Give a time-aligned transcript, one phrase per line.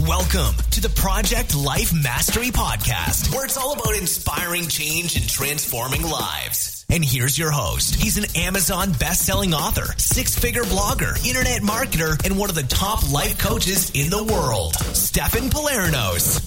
[0.00, 6.02] Welcome to the Project Life Mastery Podcast, where it's all about inspiring change and transforming
[6.02, 6.84] lives.
[6.90, 7.94] And here's your host.
[7.94, 13.38] He's an Amazon best-selling author, six-figure blogger, internet marketer, and one of the top life
[13.38, 16.44] coaches in the world, Stefan Pylarinos.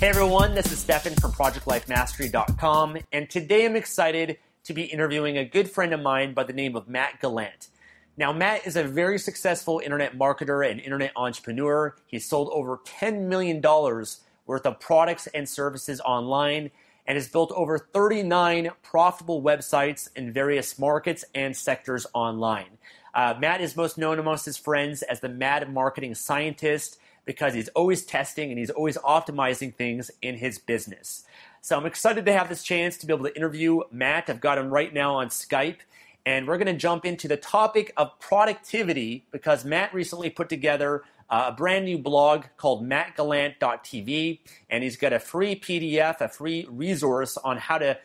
[0.00, 5.44] Hey everyone, this is Stefan from ProjectLifeMastery.com, and today I'm excited to be interviewing a
[5.44, 7.68] good friend of mine by the name of Matt Gallant.
[8.16, 11.96] Now, Matt is a very successful internet marketer and internet entrepreneur.
[12.06, 16.70] He's sold over $10 million worth of products and services online
[17.06, 22.78] and has built over 39 profitable websites in various markets and sectors online.
[23.14, 27.68] Uh, Matt is most known amongst his friends as the Mad Marketing Scientist because he's
[27.68, 31.24] always testing and he's always optimizing things in his business.
[31.60, 34.28] So I'm excited to have this chance to be able to interview Matt.
[34.28, 35.78] I've got him right now on Skype.
[36.24, 41.02] And we're going to jump into the topic of productivity because Matt recently put together
[41.28, 44.40] uh, a brand new blog called mattgallant.tv.
[44.70, 47.98] And he's got a free PDF, a free resource on how to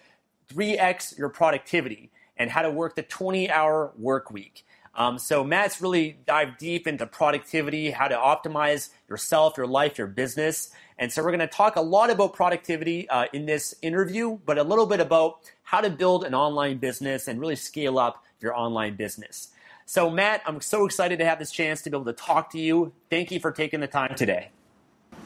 [0.50, 4.66] 3x your productivity and how to work the 20 hour work week.
[4.96, 10.08] Um, so Matt's really dived deep into productivity, how to optimize yourself, your life, your
[10.08, 10.72] business.
[10.98, 14.58] And so we're going to talk a lot about productivity uh, in this interview, but
[14.58, 18.56] a little bit about how to build an online business and really scale up your
[18.56, 19.50] online business.
[19.86, 22.58] So Matt, I'm so excited to have this chance to be able to talk to
[22.58, 22.94] you.
[23.10, 24.48] Thank you for taking the time today.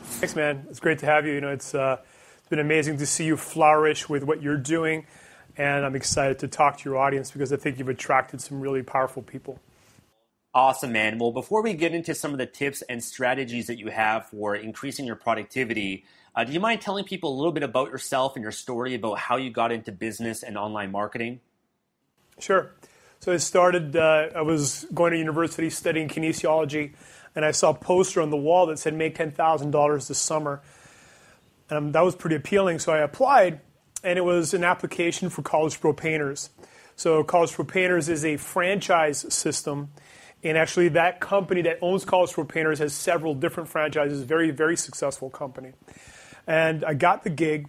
[0.03, 0.65] Thanks, man.
[0.71, 1.33] It's great to have you.
[1.33, 1.97] You know, it's, uh,
[2.39, 5.05] it's been amazing to see you flourish with what you're doing
[5.57, 8.81] and I'm excited to talk to your audience because I think you've attracted some really
[8.81, 9.59] powerful people.
[10.53, 11.17] Awesome, man.
[11.17, 14.55] Well, before we get into some of the tips and strategies that you have for
[14.55, 18.43] increasing your productivity, uh, do you mind telling people a little bit about yourself and
[18.43, 21.39] your story about how you got into business and online marketing?
[22.39, 22.73] Sure.
[23.21, 26.93] So I started, uh, I was going to university studying kinesiology,
[27.35, 30.61] and I saw a poster on the wall that said, Make $10,000 this summer.
[31.69, 33.61] And that was pretty appealing, so I applied
[34.03, 36.49] and it was an application for College Pro Painters.
[36.95, 39.89] So College Pro Painters is a franchise system,
[40.43, 44.23] and actually that company that owns College Pro Painters has several different franchises.
[44.23, 45.73] Very very successful company,
[46.47, 47.67] and I got the gig,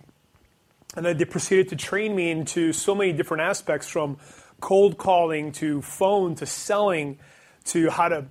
[0.96, 4.18] and then they proceeded to train me into so many different aspects from
[4.60, 7.18] cold calling to phone to selling
[7.64, 8.26] to how to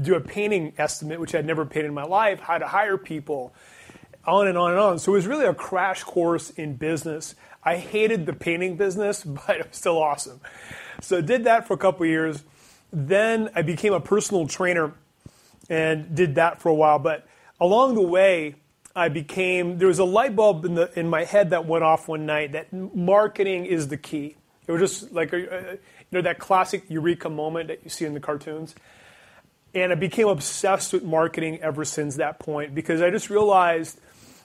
[0.00, 3.54] do a painting estimate, which I'd never painted in my life, how to hire people,
[4.26, 4.98] on and on and on.
[4.98, 7.34] So it was really a crash course in business.
[7.62, 10.40] I hated the painting business, but it was still awesome.
[11.00, 12.42] So I did that for a couple years.
[12.94, 14.92] Then I became a personal trainer
[15.68, 16.98] and did that for a while.
[16.98, 17.26] But
[17.60, 18.54] along the way,
[18.94, 22.06] I became there was a light bulb in the in my head that went off
[22.06, 24.36] one night that marketing is the key.
[24.66, 25.78] It was just like a, you
[26.12, 28.74] know that classic eureka moment that you see in the cartoons.
[29.74, 33.98] And I became obsessed with marketing ever since that point because I just realized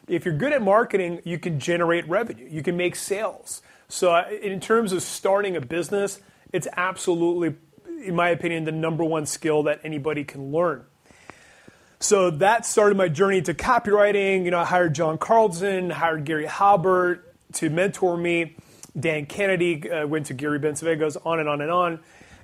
[0.07, 3.61] if you're good at marketing, you can generate revenue, you can make sales.
[3.87, 6.19] So, uh, in terms of starting a business,
[6.51, 7.55] it's absolutely,
[8.01, 10.83] in my opinion, the number one skill that anybody can learn.
[11.99, 14.45] So that started my journey to copywriting.
[14.45, 18.55] You know, I hired John Carlton, hired Gary Halbert to mentor me.
[18.97, 21.99] Dan Kennedy uh, went to Gary Bencivenga's, on and on and on.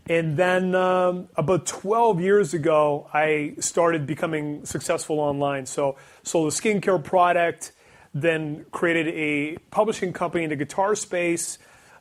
[0.08, 5.66] And then um, about 12 years ago, I started becoming successful online.
[5.66, 7.72] So sold a skincare product,
[8.14, 11.58] then created a publishing company in the guitar space,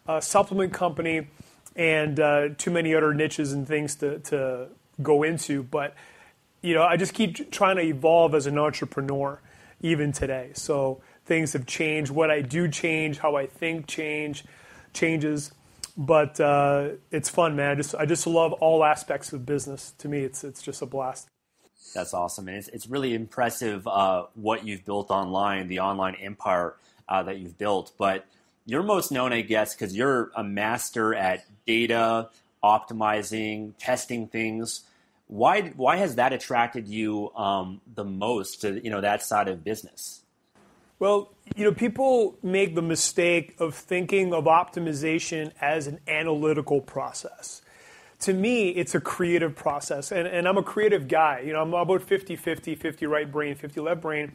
[0.06, 1.28] a supplement company,
[1.76, 4.68] and uh, too many other niches and things to, to
[5.02, 5.62] go into.
[5.62, 5.94] But
[6.62, 9.40] you know, I just keep trying to evolve as an entrepreneur,
[9.80, 10.50] even today.
[10.54, 12.10] So things have changed.
[12.10, 14.44] What I do change, how I think change,
[14.92, 15.52] changes
[15.96, 17.70] but uh, it's fun, man.
[17.70, 19.92] I just I just love all aspects of business.
[19.98, 21.28] To me, it's it's just a blast.
[21.94, 26.74] That's awesome, and it's it's really impressive uh, what you've built online, the online empire
[27.08, 27.92] uh, that you've built.
[27.96, 28.26] But
[28.66, 32.30] you're most known, I guess, because you're a master at data
[32.62, 34.84] optimizing, testing things.
[35.26, 39.64] Why why has that attracted you um, the most to you know that side of
[39.64, 40.22] business?
[40.98, 47.60] Well, you know, people make the mistake of thinking of optimization as an analytical process.
[48.20, 50.10] to me, it's a creative process.
[50.10, 51.40] And, and I'm a creative guy.
[51.40, 54.32] You know, I'm about 50 50, 50 right brain, 50 left brain.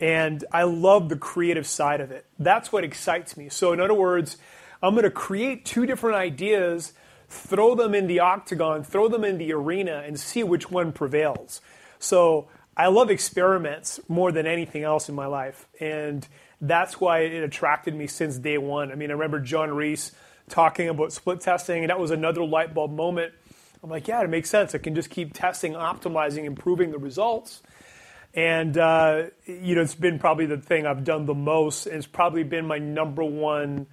[0.00, 2.26] And I love the creative side of it.
[2.38, 3.48] That's what excites me.
[3.48, 4.36] So, in other words,
[4.82, 6.92] I'm going to create two different ideas,
[7.28, 11.60] throw them in the octagon, throw them in the arena, and see which one prevails.
[11.98, 15.68] So, I love experiments more than anything else in my life.
[15.80, 16.26] And
[16.60, 18.90] that's why it attracted me since day one.
[18.90, 20.12] I mean, I remember John Reese
[20.48, 23.32] talking about split testing, and that was another light bulb moment.
[23.82, 24.74] I'm like, yeah, it makes sense.
[24.74, 27.62] I can just keep testing, optimizing, improving the results.
[28.34, 31.86] And, uh, you know, it's been probably the thing I've done the most.
[31.86, 33.86] And it's probably been my number one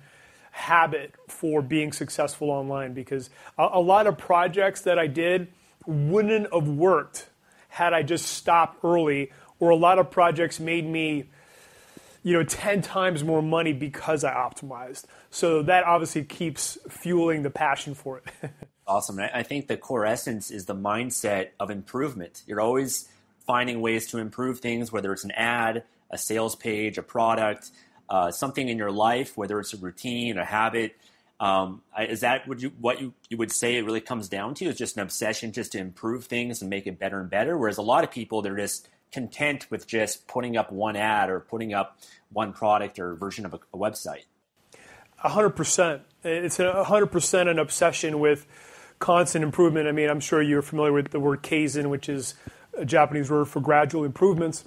[0.51, 5.47] habit for being successful online because a, a lot of projects that I did
[5.85, 7.27] wouldn't have worked
[7.69, 11.29] had I just stopped early, or a lot of projects made me,
[12.21, 15.05] you know, 10 times more money because I optimized.
[15.29, 18.51] So that obviously keeps fueling the passion for it.
[18.87, 19.19] awesome.
[19.19, 22.43] I think the core essence is the mindset of improvement.
[22.45, 23.07] You're always
[23.45, 27.71] finding ways to improve things, whether it's an ad, a sales page, a product,
[28.09, 30.95] uh, something in your life, whether it's a routine, a habit.
[31.39, 34.65] Um, is that what you what you, you would say it really comes down to?
[34.65, 37.57] Is just an obsession just to improve things and make it better and better.
[37.57, 41.39] Whereas a lot of people they're just content with just putting up one ad or
[41.39, 41.99] putting up
[42.31, 44.23] one product or version of a, a website.
[45.23, 46.01] 100%.
[46.23, 48.47] It's a 100% an obsession with
[48.99, 49.87] constant improvement.
[49.87, 52.35] I mean, I'm sure you're familiar with the word kaizen, which is
[52.73, 54.63] a Japanese word for gradual improvements.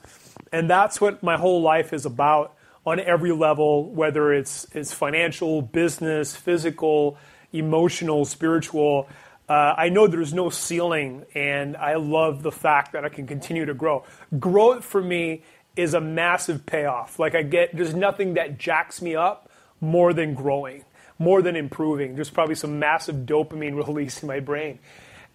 [0.53, 2.55] And that's what my whole life is about
[2.87, 7.17] on every level, whether it's, it's financial, business, physical,
[7.53, 9.09] emotional, spiritual.
[9.49, 13.67] Uh, I know there's no ceiling, and I love the fact that I can continue
[13.67, 14.05] to grow.
[14.39, 15.43] Growth for me
[15.77, 17.19] is a massive payoff.
[17.19, 20.85] Like I get, there's nothing that jacks me up more than growing,
[21.19, 22.15] more than improving.
[22.15, 24.79] There's probably some massive dopamine release in my brain,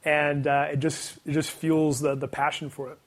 [0.03, 2.99] and uh, it just it just fuels the the passion for it.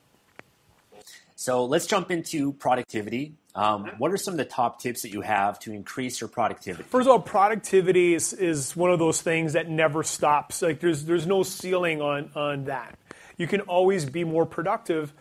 [1.36, 3.34] So let's jump into productivity.
[3.54, 6.84] Um, what are some of the top tips that you have to increase your productivity?
[6.84, 10.62] First of all, productivity is, is one of those things that never stops.
[10.62, 12.96] Like there's there's no ceiling on on that.
[13.36, 15.12] You can always be more productive.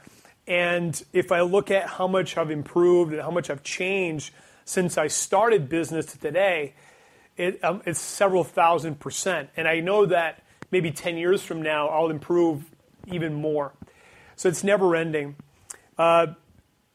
[0.47, 4.33] And if I look at how much I've improved and how much I've changed
[4.65, 6.73] since I started business to today,
[7.37, 9.49] it, um, it's several thousand percent.
[9.57, 10.40] And I know that
[10.71, 12.63] maybe 10 years from now, I'll improve
[13.11, 13.73] even more.
[14.35, 15.35] So it's never ending.
[15.97, 16.27] Uh,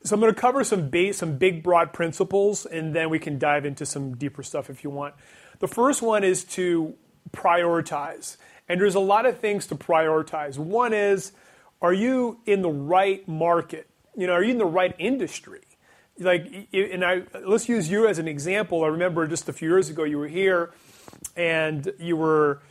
[0.03, 3.39] so I'm going to cover some base, some big broad principles, and then we can
[3.39, 5.15] dive into some deeper stuff if you want.
[5.59, 6.95] The first one is to
[7.33, 8.37] prioritize.
[8.69, 10.59] And there's a lot of things to prioritize.
[10.59, 11.33] One is,
[11.81, 13.89] are you in the right market?
[14.17, 15.61] You know, are you in the right industry?
[16.19, 18.85] like and I let's use you as an example.
[18.85, 20.73] I remember just a few years ago you were here
[21.37, 22.63] and you were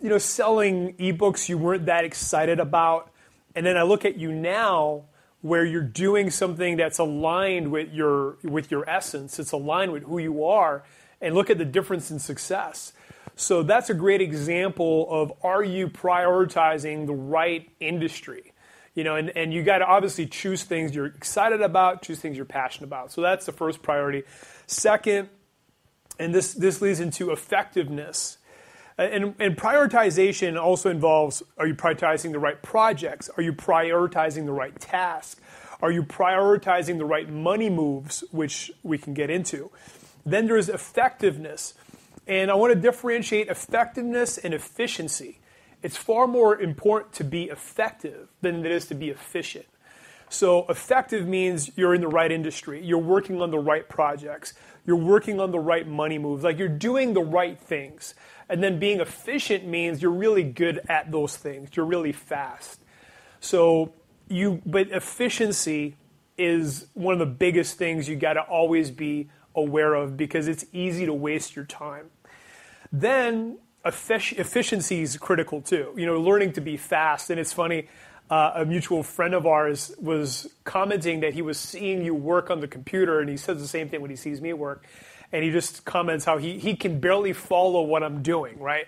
[0.00, 3.10] you know selling ebooks you weren't that excited about
[3.54, 5.04] and then I look at you now
[5.42, 10.18] where you're doing something that's aligned with your with your essence, it's aligned with who
[10.18, 10.84] you are
[11.20, 12.92] and look at the difference in success.
[13.36, 18.52] So that's a great example of are you prioritizing the right industry?
[18.92, 22.36] you know, and, and you got to obviously choose things you're excited about, choose things
[22.36, 23.12] you're passionate about.
[23.12, 24.24] So that's the first priority.
[24.66, 25.28] Second,
[26.18, 28.38] and this, this leads into effectiveness.
[29.00, 33.30] Uh, and, and prioritization also involves are you prioritizing the right projects?
[33.36, 35.40] Are you prioritizing the right task?
[35.80, 39.70] Are you prioritizing the right money moves, which we can get into?
[40.26, 41.72] Then there's effectiveness.
[42.26, 45.40] And I want to differentiate effectiveness and efficiency
[45.82, 49.66] it's far more important to be effective than it is to be efficient.
[50.32, 54.54] So, effective means you're in the right industry, you're working on the right projects,
[54.86, 58.14] you're working on the right money moves, like you're doing the right things.
[58.48, 62.80] And then being efficient means you're really good at those things, you're really fast.
[63.40, 63.92] So,
[64.28, 65.96] you, but efficiency
[66.38, 70.64] is one of the biggest things you got to always be aware of because it's
[70.72, 72.06] easy to waste your time.
[72.92, 75.92] Then efficiency is critical too.
[75.96, 77.30] You know, learning to be fast.
[77.30, 77.88] And it's funny,
[78.30, 82.60] uh, a mutual friend of ours was commenting that he was seeing you work on
[82.60, 84.86] the computer, and he says the same thing when he sees me at work.
[85.32, 88.86] And he just comments how he, he can barely follow what I'm doing, right?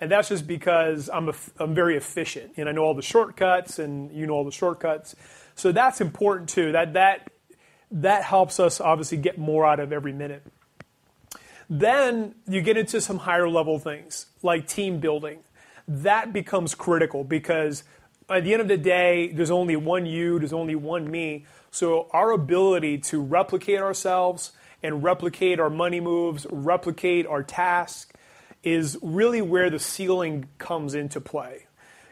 [0.00, 3.78] And that's just because I'm, a, I'm very efficient and I know all the shortcuts
[3.78, 5.14] and you know all the shortcuts.
[5.54, 6.72] So that's important too.
[6.72, 7.30] That, that,
[7.90, 10.42] that helps us obviously get more out of every minute.
[11.68, 15.40] Then you get into some higher level things like team building.
[15.86, 17.84] That becomes critical because
[18.30, 21.46] at the end of the day, there's only one you, there's only one me.
[21.70, 28.14] So our ability to replicate ourselves and replicate our money moves, replicate our task,
[28.62, 31.66] is really where the ceiling comes into play.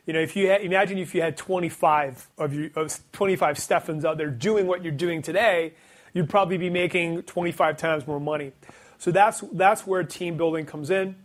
[0.07, 4.05] You know, if you had, imagine if you had 25 of you, of 25 Stefans
[4.05, 5.75] out there doing what you're doing today,
[6.15, 8.53] you'd probably be making 25 times more money.
[8.97, 11.17] So that's that's where team building comes in.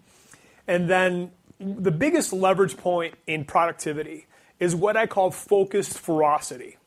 [0.68, 4.28] And then the biggest leverage point in productivity
[4.64, 6.78] is what I call focused ferocity.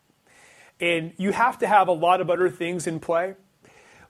[0.80, 3.34] And you have to have a lot of other things in play.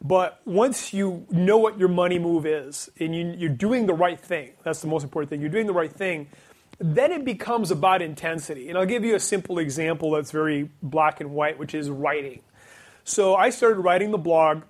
[0.00, 4.20] But once you know what your money move is and you, are doing the right
[4.20, 6.28] thing, that's the most important thing, you're doing the right thing,
[6.78, 8.68] then it becomes about intensity.
[8.68, 12.42] And I'll give you a simple example that's very black and white, which is writing.
[13.02, 14.62] So I started writing the blog,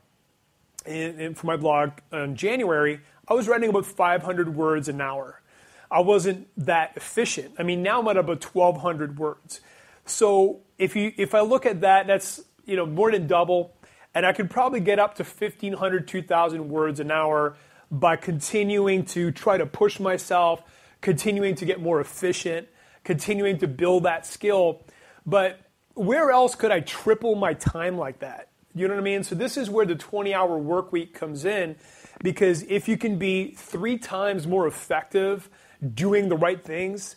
[0.86, 5.42] and, for my blog in January, I was writing about 500 words an hour.
[5.90, 7.54] I wasn't that efficient.
[7.58, 9.60] I mean, now I'm at about 1,200 words.
[10.04, 13.76] So if you if I look at that, that's you know more than double,
[14.14, 17.56] and I could probably get up to 1,500, 2,000 words an hour
[17.90, 20.62] by continuing to try to push myself
[21.00, 22.66] continuing to get more efficient,
[23.04, 24.82] continuing to build that skill.
[25.24, 25.60] But
[25.94, 28.48] where else could I triple my time like that?
[28.74, 29.22] You know what I mean?
[29.22, 31.76] So this is where the 20 hour work week comes in
[32.22, 35.48] because if you can be three times more effective
[35.94, 37.16] doing the right things,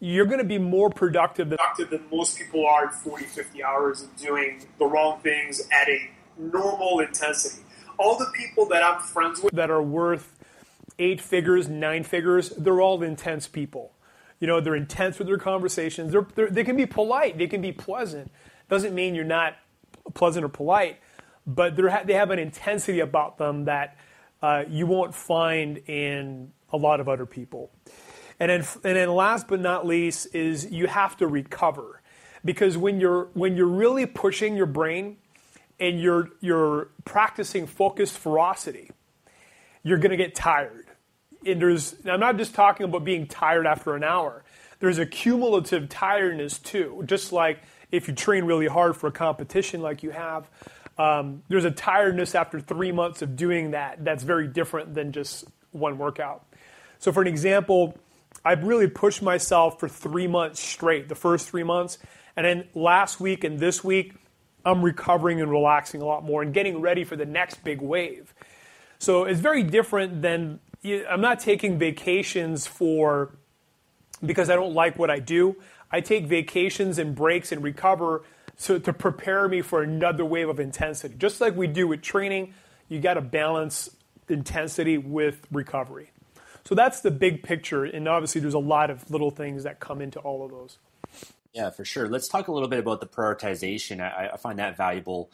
[0.00, 3.62] you're going to be more productive than, productive than most people are at 40, 50
[3.62, 7.62] hours of doing the wrong things at a normal intensity.
[7.98, 10.38] All the people that I'm friends with that are worth
[10.98, 13.92] eight figures, nine figures, they're all intense people.
[14.38, 16.12] You know, they're intense with their conversations.
[16.12, 18.32] They're, they're, they can be polite, they can be pleasant.
[18.70, 19.56] Doesn't mean you're not
[20.14, 20.98] pleasant or polite,
[21.46, 23.98] but they have an intensity about them that
[24.42, 27.70] uh, you won't find in a lot of other people.
[28.40, 32.00] And then, and then last but not least is you have to recover
[32.44, 35.18] because when you're when you're really pushing your brain
[35.78, 38.90] and you're you're practicing focused ferocity,
[39.84, 40.86] you're going to get tired
[41.46, 44.44] and there's, I'm not just talking about being tired after an hour.
[44.78, 47.02] There's a cumulative tiredness too.
[47.06, 50.48] Just like if you train really hard for a competition like you have,
[50.98, 55.44] um, there's a tiredness after three months of doing that that's very different than just
[55.72, 56.44] one workout.
[56.98, 57.96] So, for an example,
[58.44, 61.98] I've really pushed myself for three months straight, the first three months.
[62.36, 64.14] And then last week and this week,
[64.64, 68.34] I'm recovering and relaxing a lot more and getting ready for the next big wave.
[68.98, 73.34] So it's very different than I'm not taking vacations for
[74.24, 75.56] because I don't like what I do.
[75.90, 78.22] I take vacations and breaks and recover
[78.64, 81.14] to, to prepare me for another wave of intensity.
[81.16, 82.54] Just like we do with training,
[82.88, 83.90] you got to balance
[84.28, 86.10] intensity with recovery.
[86.64, 90.00] So that's the big picture, and obviously there's a lot of little things that come
[90.00, 90.78] into all of those.
[91.52, 92.08] Yeah, for sure.
[92.08, 94.00] Let's talk a little bit about the prioritization.
[94.00, 95.30] I, I find that valuable.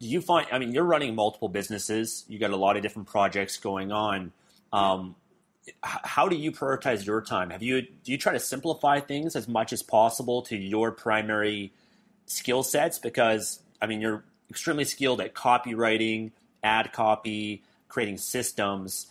[0.00, 0.46] Do you find?
[0.50, 2.24] I mean, you're running multiple businesses.
[2.28, 4.32] You got a lot of different projects going on.
[4.72, 5.14] Um,
[5.82, 7.50] how do you prioritize your time?
[7.50, 11.72] Have you do you try to simplify things as much as possible to your primary
[12.26, 12.98] skill sets?
[12.98, 16.32] Because I mean, you're extremely skilled at copywriting,
[16.62, 19.06] ad copy, creating systems.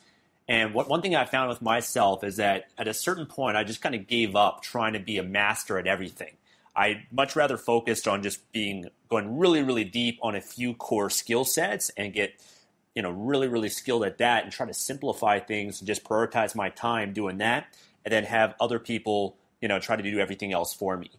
[0.49, 3.63] And what one thing I found with myself is that at a certain point, I
[3.63, 6.37] just kind of gave up trying to be a master at everything.
[6.75, 11.11] I much rather focused on just being going really, really deep on a few core
[11.11, 12.33] skill sets and get
[12.95, 16.55] you know really really skilled at that and try to simplify things and just prioritize
[16.55, 17.67] my time doing that
[18.03, 21.11] and then have other people you know try to do everything else for me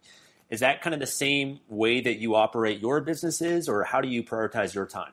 [0.51, 4.09] is that kind of the same way that you operate your businesses or how do
[4.09, 5.13] you prioritize your time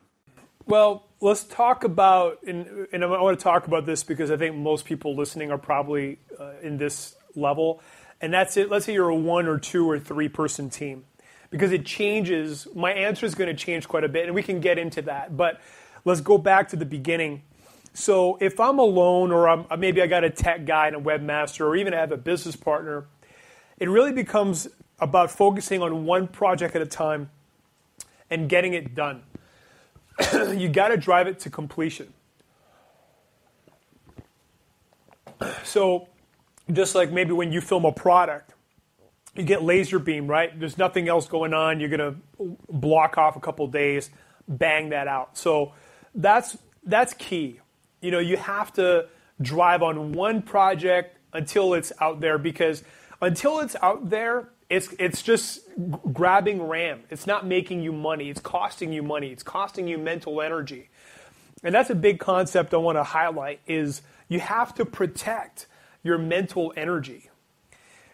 [0.68, 4.54] well let's talk about and, and i want to talk about this because i think
[4.54, 7.82] most people listening are probably uh, in this level
[8.20, 11.04] and that's it let's say you're a one or two or three person team
[11.50, 14.60] because it changes my answer is going to change quite a bit and we can
[14.60, 15.60] get into that but
[16.08, 17.42] let's go back to the beginning.
[17.92, 21.60] So if I'm alone, or I'm, maybe I got a tech guy and a webmaster,
[21.60, 23.06] or even I have a business partner,
[23.78, 24.68] it really becomes
[25.00, 27.30] about focusing on one project at a time
[28.30, 29.22] and getting it done.
[30.56, 32.12] you got to drive it to completion.
[35.64, 36.08] So,
[36.72, 38.54] just like maybe when you film a product,
[39.36, 40.58] you get laser beam, right?
[40.58, 41.78] There's nothing else going on.
[41.78, 44.10] You're going to block off a couple days,
[44.48, 45.38] bang that out.
[45.38, 45.74] So,
[46.14, 47.60] that's that's key.
[48.00, 49.08] You know, you have to
[49.40, 52.82] drive on one project until it's out there because
[53.20, 55.60] until it's out there, it's it's just
[56.12, 57.00] grabbing RAM.
[57.10, 58.28] It's not making you money.
[58.28, 59.28] It's costing you money.
[59.28, 60.90] It's costing you mental energy.
[61.62, 65.66] And that's a big concept I want to highlight is you have to protect
[66.02, 67.30] your mental energy.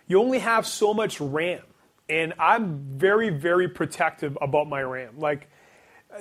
[0.06, 1.62] You only have so much RAM.
[2.08, 5.18] And I'm very, very protective about my RAM.
[5.18, 5.48] Like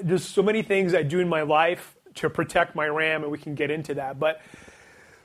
[0.01, 3.37] there's so many things I do in my life to protect my RAM, and we
[3.37, 4.19] can get into that.
[4.19, 4.41] But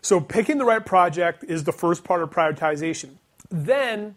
[0.01, 3.17] So picking the right project is the first part of prioritization.
[3.51, 4.15] Then,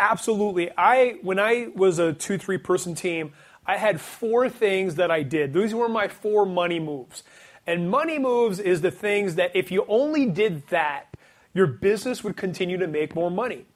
[0.00, 3.32] absolutely, I when I was a two three person team,
[3.66, 5.52] I had four things that I did.
[5.52, 7.22] These were my four money moves.
[7.66, 11.14] And money moves is the things that if you only did that,
[11.52, 13.66] your business would continue to make more money.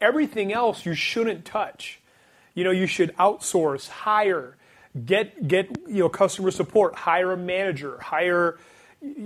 [0.00, 2.00] Everything else you shouldn't touch.
[2.54, 4.56] You know, you should outsource, hire,
[5.04, 8.58] get get you know customer support, hire a manager, hire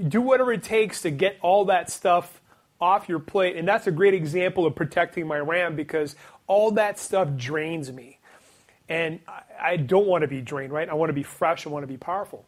[0.08, 2.40] do whatever it takes to get all that stuff
[2.80, 3.56] off your plate.
[3.56, 6.16] And that's a great example of protecting my RAM because
[6.48, 8.18] all that stuff drains me.
[8.88, 10.88] And I, I don't want to be drained, right?
[10.88, 12.44] I want to be fresh, I want to be powerful.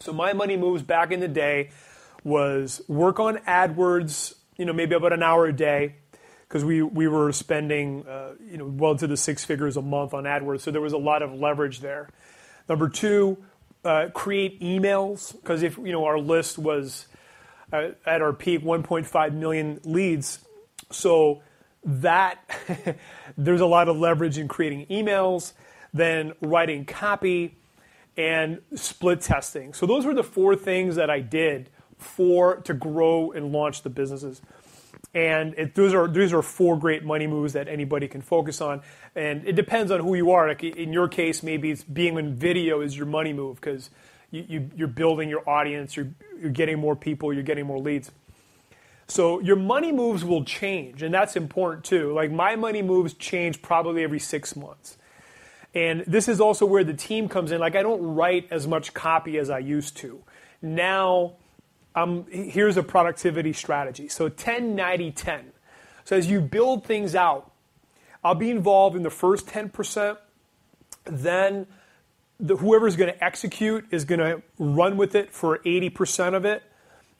[0.00, 1.70] So my money moves back in the day
[2.24, 5.94] was work on AdWords, you know, maybe about an hour a day,
[6.48, 10.14] because we, we were spending, uh, you know, well into the six figures a month
[10.14, 10.60] on AdWords.
[10.60, 12.08] So there was a lot of leverage there.
[12.68, 13.38] Number two,
[13.84, 17.06] uh, create emails because if you know our list was
[17.72, 20.40] uh, at our peak 1.5 million leads,
[20.90, 21.42] so
[21.88, 22.38] that
[23.38, 25.54] there's a lot of leverage in creating emails,
[25.92, 27.56] then writing copy,
[28.16, 29.72] and split testing.
[29.72, 33.90] So those were the four things that I did for to grow and launch the
[33.90, 34.42] businesses.
[35.14, 38.82] And it, those are these are four great money moves that anybody can focus on.
[39.14, 40.48] And it depends on who you are.
[40.48, 43.88] Like in your case, maybe it's being in video is your money move because
[44.30, 48.10] you, you, are building your audience, you're, you're getting more people, you're getting more leads.
[49.08, 52.12] So your money moves will change, and that's important too.
[52.12, 54.98] Like my money moves change probably every six months.
[55.74, 57.58] And this is also where the team comes in.
[57.58, 60.22] Like I don't write as much copy as I used to.
[60.60, 61.34] Now
[61.94, 64.08] um, here's a productivity strategy.
[64.08, 65.52] So 10, 90, 10.
[66.04, 67.50] So as you build things out,
[68.22, 70.18] I'll be involved in the first 10%,
[71.04, 71.66] then
[72.40, 76.62] the, whoever's going to execute is going to run with it for 80% of it,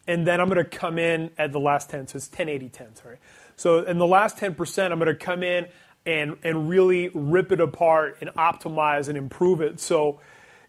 [0.09, 2.09] and then I'm going to come in at the last 10.
[2.09, 3.19] So it's 10, 80, 10, sorry.
[3.57, 5.69] So in the last 10%, I'm going to come in
[6.07, 9.79] and, and really rip it apart and optimize and improve it.
[9.79, 10.21] So,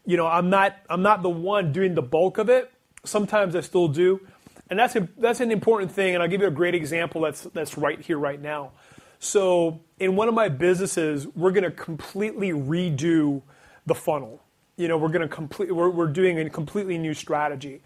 [0.05, 2.72] you know, I'm not, I'm not the one doing the bulk of it,
[3.05, 4.19] Sometimes I still do.
[4.69, 7.41] And that's, a, that's an important thing, and I'll give you a great example that's,
[7.41, 8.71] that's right here, right now.
[9.17, 13.41] So, in one of my businesses, we're going to completely redo
[13.86, 14.43] the funnel.
[14.78, 17.82] You know, we're going to complete, we're, we're doing a completely new strategy.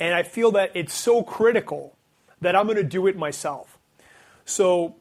[0.00, 1.96] And I feel that it's so critical
[2.40, 3.78] that I'm going to do it myself.
[4.44, 4.96] So,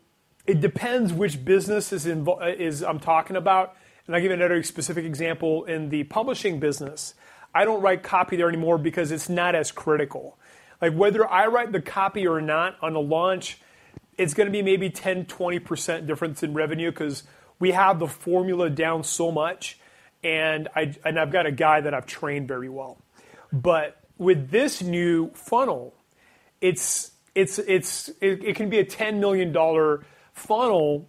[0.46, 3.76] it depends which business is, invo- is I'm talking about.
[4.08, 7.14] And I'll give another specific example in the publishing business.
[7.54, 10.40] I don't write copy there anymore because it's not as critical.
[10.82, 13.60] Like whether I write the copy or not on a launch,
[14.18, 17.22] it's going to be maybe 10, 20% difference in revenue because
[17.60, 19.78] we have the formula down so much.
[20.24, 22.98] And, I, and I've got a guy that I've trained very well.
[23.54, 25.96] But with this new funnel,
[26.62, 29.52] it's, it's, it's, it, it can be a $10 million
[30.34, 31.08] funnel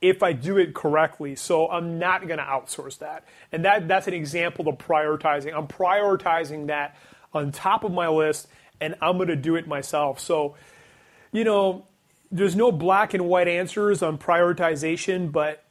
[0.00, 1.36] if I do it correctly.
[1.36, 3.26] So I'm not going to outsource that.
[3.50, 5.54] And that, that's an example of prioritizing.
[5.54, 6.96] I'm prioritizing that
[7.34, 8.48] on top of my list
[8.80, 10.18] and I'm going to do it myself.
[10.18, 10.56] So,
[11.32, 11.86] you know,
[12.30, 15.64] there's no black and white answers on prioritization, but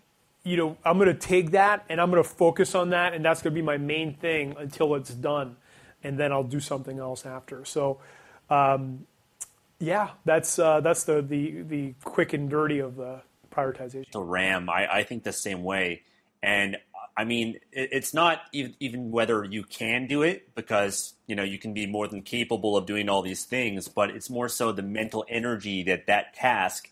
[0.43, 3.23] you know, I'm going to take that and I'm going to focus on that and
[3.23, 5.55] that's going to be my main thing until it's done.
[6.03, 7.63] And then I'll do something else after.
[7.65, 7.99] So,
[8.49, 9.05] um,
[9.79, 14.11] yeah, that's uh, that's the, the the quick and dirty of the prioritization.
[14.11, 16.03] The RAM, I, I think the same way.
[16.43, 16.77] And
[17.17, 21.43] I mean, it, it's not even, even whether you can do it because you know
[21.43, 24.71] you can be more than capable of doing all these things, but it's more so
[24.71, 26.89] the mental energy that that task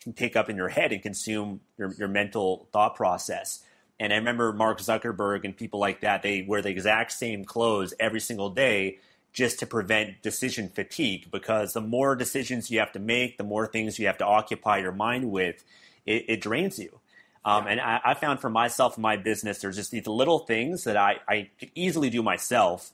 [0.00, 3.62] can take up in your head and consume your, your mental thought process.
[4.00, 7.94] And I remember Mark Zuckerberg and people like that, they wear the exact same clothes
[8.00, 8.98] every single day
[9.32, 13.66] just to prevent decision fatigue because the more decisions you have to make, the more
[13.66, 15.64] things you have to occupy your mind with,
[16.04, 17.00] it, it drains you.
[17.44, 17.66] Um.
[17.66, 20.96] And I, I, found for myself in my business, there's just these little things that
[20.96, 22.92] I, I could easily do myself,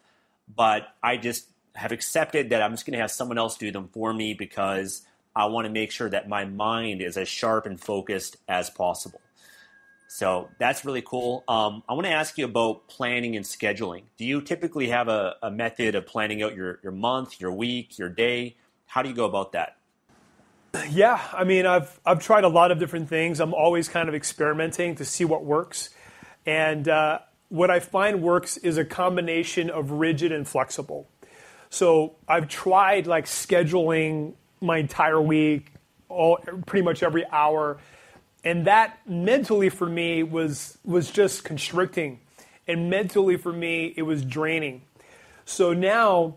[0.55, 3.89] but I just have accepted that I'm just going to have someone else do them
[3.93, 5.03] for me because
[5.37, 9.21] I want to make sure that my mind is as sharp and focused as possible.
[10.09, 11.45] So that's really cool.
[11.47, 14.05] Um, I want to ask you about planning and scheduling.
[14.17, 17.99] Do you typically have a, a method of planning out your, your month, your week,
[17.99, 18.57] your day?
[18.87, 19.77] How do you go about that?
[20.91, 23.41] Yeah, I mean, I've I've tried a lot of different things.
[23.41, 25.91] I'm always kind of experimenting to see what works,
[26.47, 31.09] and uh, what I find works is a combination of rigid and flexible.
[31.71, 35.73] So I've tried like scheduling my entire week,
[36.09, 37.79] all pretty much every hour,
[38.49, 42.21] and that mentally for me was was just constricting,
[42.67, 44.81] and mentally for me it was draining.
[45.45, 46.37] So now,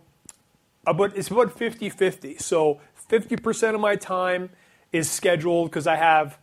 [0.86, 2.42] about it's about 50-50.
[2.42, 4.50] So 50% of my time
[4.92, 6.38] is scheduled because I have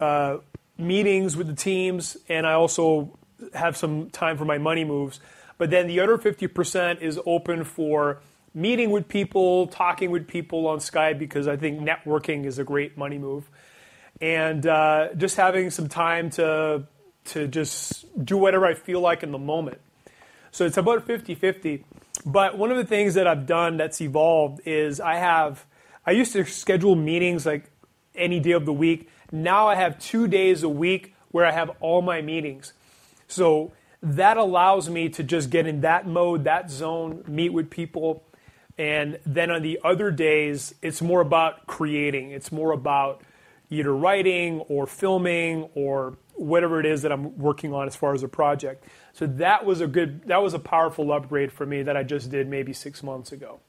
[0.00, 0.36] uh,
[0.76, 3.18] meetings with the teams and I also
[3.54, 5.20] have some time for my money moves.
[5.56, 8.20] But then the other 50% is open for
[8.52, 12.98] meeting with people, talking with people on Skype because I think networking is a great
[12.98, 13.48] money move.
[14.20, 16.84] And uh, just having some time to,
[17.26, 19.80] to just do whatever I feel like in the moment.
[20.50, 21.84] So it's about 50 50.
[22.24, 25.64] But one of the things that I've done that's evolved is I have,
[26.04, 27.70] I used to schedule meetings like
[28.14, 29.08] any day of the week.
[29.30, 32.72] Now I have two days a week where I have all my meetings.
[33.28, 38.24] So that allows me to just get in that mode, that zone, meet with people.
[38.78, 42.30] And then on the other days, it's more about creating.
[42.30, 43.22] It's more about
[43.70, 48.22] either writing or filming or whatever it is that I'm working on as far as
[48.22, 48.84] a project.
[49.12, 52.30] So that was a good, that was a powerful upgrade for me that I just
[52.30, 53.60] did maybe six months ago.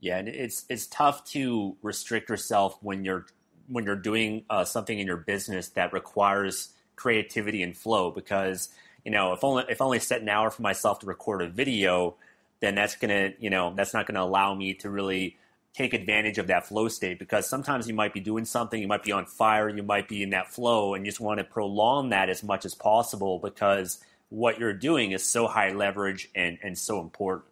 [0.00, 3.26] Yeah, and it's it's tough to restrict yourself when you're
[3.68, 8.68] when you're doing uh, something in your business that requires creativity and flow because
[9.04, 12.14] you know if only if only set an hour for myself to record a video
[12.60, 15.36] then that's gonna you know that's not gonna allow me to really
[15.76, 19.02] take advantage of that flow state because sometimes you might be doing something you might
[19.02, 22.08] be on fire you might be in that flow and you just want to prolong
[22.08, 26.76] that as much as possible because what you're doing is so high leverage and and
[26.76, 27.46] so important.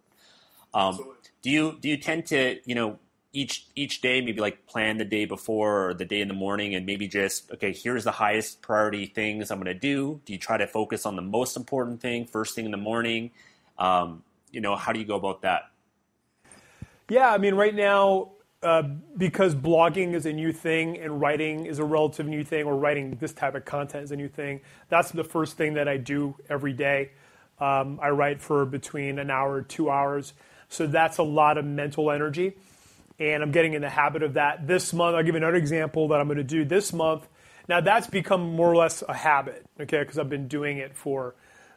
[0.73, 0.99] Um,
[1.43, 2.99] do you do you tend to you know
[3.33, 6.75] each each day maybe like plan the day before or the day in the morning
[6.75, 10.21] and maybe just okay here's the highest priority things i'm going to do.
[10.25, 13.31] Do you try to focus on the most important thing first thing in the morning?
[13.79, 15.71] Um, you know how do you go about that
[17.09, 18.31] yeah i mean right now
[18.63, 18.83] uh,
[19.19, 23.15] because blogging is a new thing and writing is a relative new thing or writing
[23.17, 26.35] this type of content is a new thing that's the first thing that i do
[26.49, 27.11] every day
[27.59, 30.33] um, i write for between an hour two hours
[30.69, 32.55] so that's a lot of mental energy
[33.19, 34.67] and I'm getting in the habit of that.
[34.67, 37.29] This month, I'll give you another example that I'm going to do this month.
[37.69, 41.35] Now, that's become more or less a habit, okay, because I've been doing it for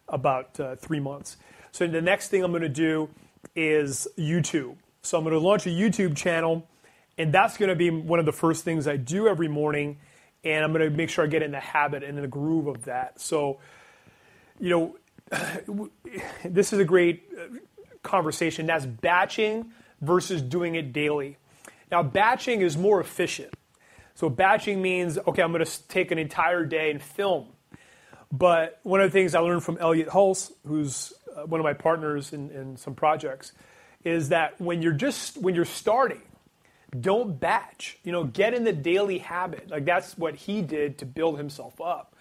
[0.08, 1.38] about uh, three months.
[1.72, 3.10] So, the next thing I'm going to do
[3.56, 4.78] is YouTube.
[5.08, 6.68] So, I'm going to launch a YouTube channel,
[7.18, 10.00] and that's going to be one of the first things I do every morning.
[10.44, 12.68] And I'm going to make sure I get in the habit and in the groove
[12.68, 13.22] of that.
[13.22, 13.60] So,
[14.60, 14.98] you know,
[16.44, 17.56] this is a great uh,
[18.04, 18.66] conversation.
[18.66, 21.38] That's batching versus doing it daily.
[21.90, 23.54] Now, batching is more efficient.
[24.14, 27.48] So, batching means, okay, I'm going to take an entire day and film.
[28.30, 31.72] But one of the things I learned from Elliot Hulse, who's uh, one of my
[31.72, 33.54] partners in, in some projects,
[34.08, 36.22] is that when you're just when you're starting,
[36.98, 37.98] don't batch.
[38.04, 39.70] You know, get in the daily habit.
[39.70, 42.16] Like that's what he did to build himself up,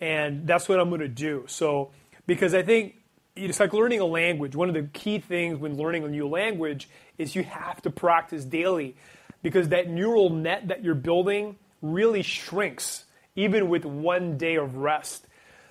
[0.00, 1.44] and that's what I'm going to do.
[1.48, 1.90] So,
[2.28, 2.94] because I think
[3.34, 4.54] it's like learning a language.
[4.54, 8.44] One of the key things when learning a new language is you have to practice
[8.44, 8.94] daily
[9.42, 15.26] because that neural net that you're building really shrinks even with one day of rest.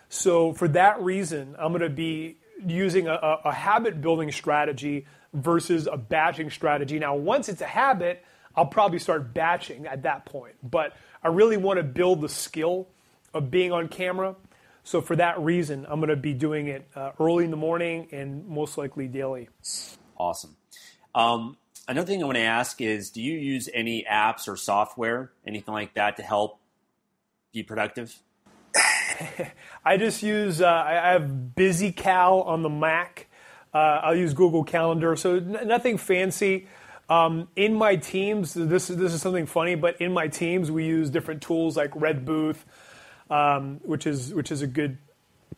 [0.10, 5.88] So, for that reason, I'm going to be using a, a habit building strategy versus
[5.92, 7.00] a batching strategy.
[7.00, 8.24] Now, once it's a habit,
[8.56, 10.56] I'll probably start batching at that point.
[10.64, 12.88] But I really want to build the skill
[13.34, 14.36] of being on camera.
[14.84, 18.08] So, for that reason, I'm going to be doing it uh, early in the morning
[18.12, 19.50] and most likely daily.
[20.18, 20.56] Awesome.
[21.14, 25.32] Um, another thing I want to ask is do you use any apps or software,
[25.46, 26.60] anything like that, to help
[27.52, 28.16] be productive?
[29.86, 33.28] I just use, uh, I have BusyCal on the Mac.
[33.74, 36.68] Uh, I'll use Google Calendar, so n- nothing fancy.
[37.10, 41.10] Um, in my teams, this, this is something funny, but in my teams, we use
[41.10, 42.66] different tools like Redbooth,
[43.30, 44.98] um, which, is, which is a good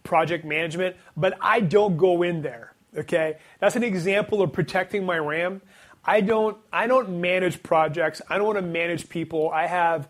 [0.03, 2.73] project management, but I don't go in there.
[2.97, 5.61] Okay, that's an example of protecting my RAM.
[6.03, 8.21] I don't I don't manage projects.
[8.29, 9.51] I don't want to manage people.
[9.51, 10.07] I have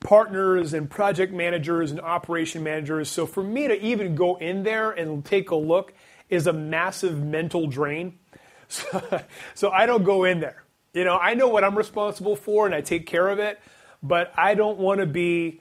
[0.00, 3.08] partners and project managers and operation managers.
[3.08, 5.92] So for me to even go in there and take a look
[6.28, 8.18] is a massive mental drain.
[8.72, 9.22] So,
[9.56, 10.62] so I don't go in there.
[10.92, 13.58] You know, I know what I'm responsible for and I take care of it,
[14.00, 15.60] but I don't want to be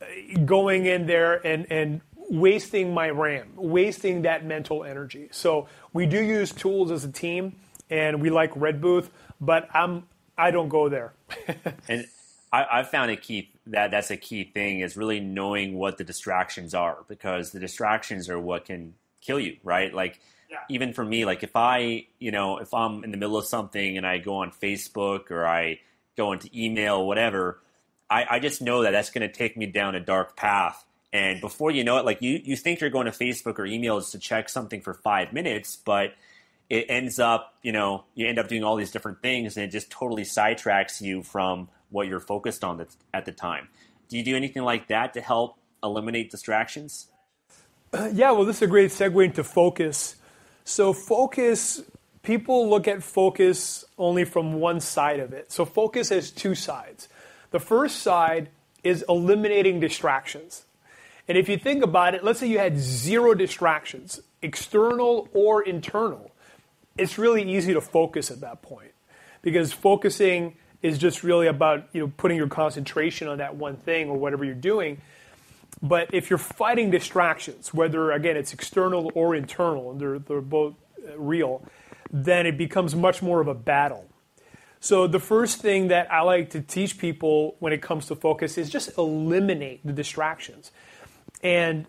[0.00, 5.28] uh, going in there and, and wasting my RAM, wasting that mental energy.
[5.32, 7.56] So we do use tools as a team,
[7.90, 10.04] and we like Redbooth, but I'm
[10.38, 11.14] I don't go there.
[11.88, 12.06] and
[12.52, 16.04] I, I found a key that that's a key thing is really knowing what the
[16.04, 19.92] distractions are because the distractions are what can kill you, right?
[19.92, 20.58] Like yeah.
[20.70, 23.96] even for me, like if I, you know, if I'm in the middle of something
[23.96, 25.80] and I go on Facebook or I
[26.16, 27.60] go into email, whatever,
[28.08, 31.40] I, I just know that that's going to take me down a dark path and
[31.40, 34.18] before you know it, like you, you think you're going to Facebook or emails to
[34.18, 36.14] check something for five minutes, but
[36.68, 39.70] it ends up, you know, you end up doing all these different things and it
[39.70, 43.68] just totally sidetracks you from what you're focused on at the time.
[44.08, 47.08] Do you do anything like that to help eliminate distractions?
[47.92, 50.16] Uh, yeah, well, this is a great segue into focus.
[50.64, 51.82] So, focus,
[52.22, 55.52] people look at focus only from one side of it.
[55.52, 57.08] So, focus has two sides.
[57.50, 58.50] The first side
[58.82, 60.64] is eliminating distractions.
[61.28, 66.30] And if you think about it, let's say you had zero distractions, external or internal,
[66.96, 68.92] it's really easy to focus at that point
[69.42, 74.08] because focusing is just really about you know putting your concentration on that one thing
[74.08, 75.00] or whatever you're doing.
[75.82, 80.74] But if you're fighting distractions, whether again it's external or internal, and they're, they're both
[81.06, 81.62] uh, real,
[82.10, 84.06] then it becomes much more of a battle.
[84.80, 88.56] So the first thing that I like to teach people when it comes to focus
[88.56, 90.70] is just eliminate the distractions.
[91.42, 91.86] And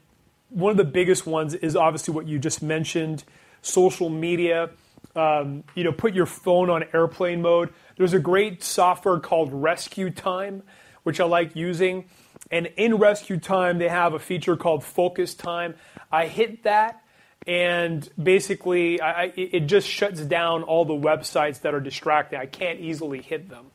[0.50, 3.24] one of the biggest ones is obviously what you just mentioned,
[3.62, 4.70] social media.
[5.18, 7.74] Um, you know, put your phone on airplane mode.
[7.98, 10.62] There's a great software called RescueTime,
[11.04, 12.06] which I like using.
[12.52, 15.74] And in RescueTime, they have a feature called Focus Time.
[16.12, 17.02] I hit that,
[17.48, 22.40] and basically, I, it just shuts down all the websites that are distracting.
[22.40, 23.72] I can't easily hit them.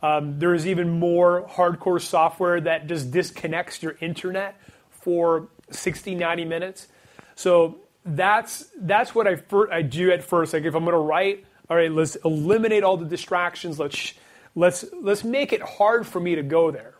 [0.00, 4.60] Um, there is even more hardcore software that just disconnects your internet
[4.90, 6.86] for 60, 90 minutes.
[7.34, 7.80] So
[8.16, 10.52] that's that's what I fir- I do at first.
[10.52, 13.78] Like if I'm going to write, all right, let's eliminate all the distractions.
[13.78, 14.14] Let's
[14.54, 16.94] let's let's make it hard for me to go there.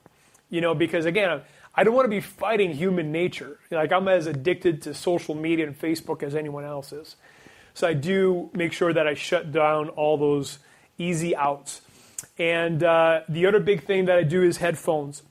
[0.50, 1.42] You know, because again,
[1.74, 3.58] I don't want to be fighting human nature.
[3.70, 7.16] Like I'm as addicted to social media and Facebook as anyone else is.
[7.74, 10.58] So I do make sure that I shut down all those
[10.98, 11.80] easy outs.
[12.38, 15.22] And uh, the other big thing that I do is headphones.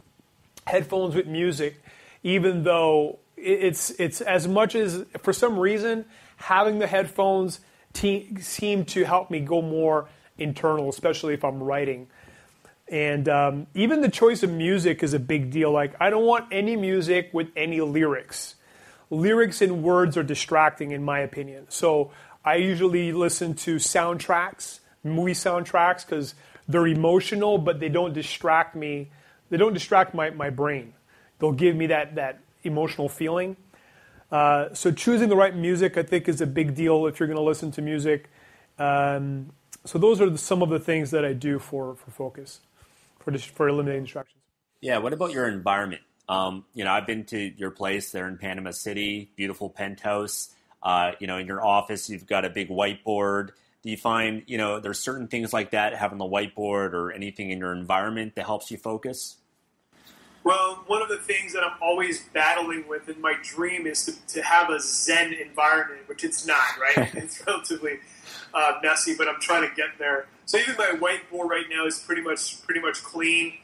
[0.66, 1.82] Headphones with music,
[2.24, 6.06] even though it's it's as much as for some reason
[6.38, 7.60] having the headphones
[7.94, 10.08] te- seem to help me go more
[10.38, 12.08] internal, especially if I'm writing.
[12.90, 15.72] And um, even the choice of music is a big deal.
[15.72, 18.56] Like I don't want any music with any lyrics.
[19.10, 21.68] Lyrics and words are distracting, in my opinion.
[21.70, 22.12] So
[22.44, 26.36] I usually listen to soundtracks, movie soundtracks, because
[26.68, 29.10] they're emotional, but they don't distract me.
[29.50, 30.94] They don't distract my, my brain.
[31.40, 33.58] They'll give me that that emotional feeling.
[34.32, 37.38] Uh, so choosing the right music, I think, is a big deal if you're going
[37.38, 38.30] to listen to music.
[38.78, 39.54] Um,
[39.86, 42.60] so those are some of the things that I do for for focus,
[43.20, 44.42] for for eliminating distractions.
[44.82, 44.98] Yeah.
[44.98, 46.02] What about your environment?
[46.30, 50.54] Um, you know, I've been to your place there in Panama City, beautiful penthouse.
[50.84, 53.52] Uh, you know, in your office, you've got a big whiteboard.
[53.82, 57.52] Do you find, you know, there's certain things like that, having the whiteboard or anything
[57.52, 59.38] in your environment that helps you focus?
[60.48, 64.28] Well, one of the things that I'm always battling with in my dream is to,
[64.28, 67.14] to have a Zen environment, which it's not, right?
[67.16, 68.00] it's relatively
[68.54, 70.28] uh, messy, but I'm trying to get there.
[70.46, 73.58] So even my whiteboard right now is pretty much pretty much clean.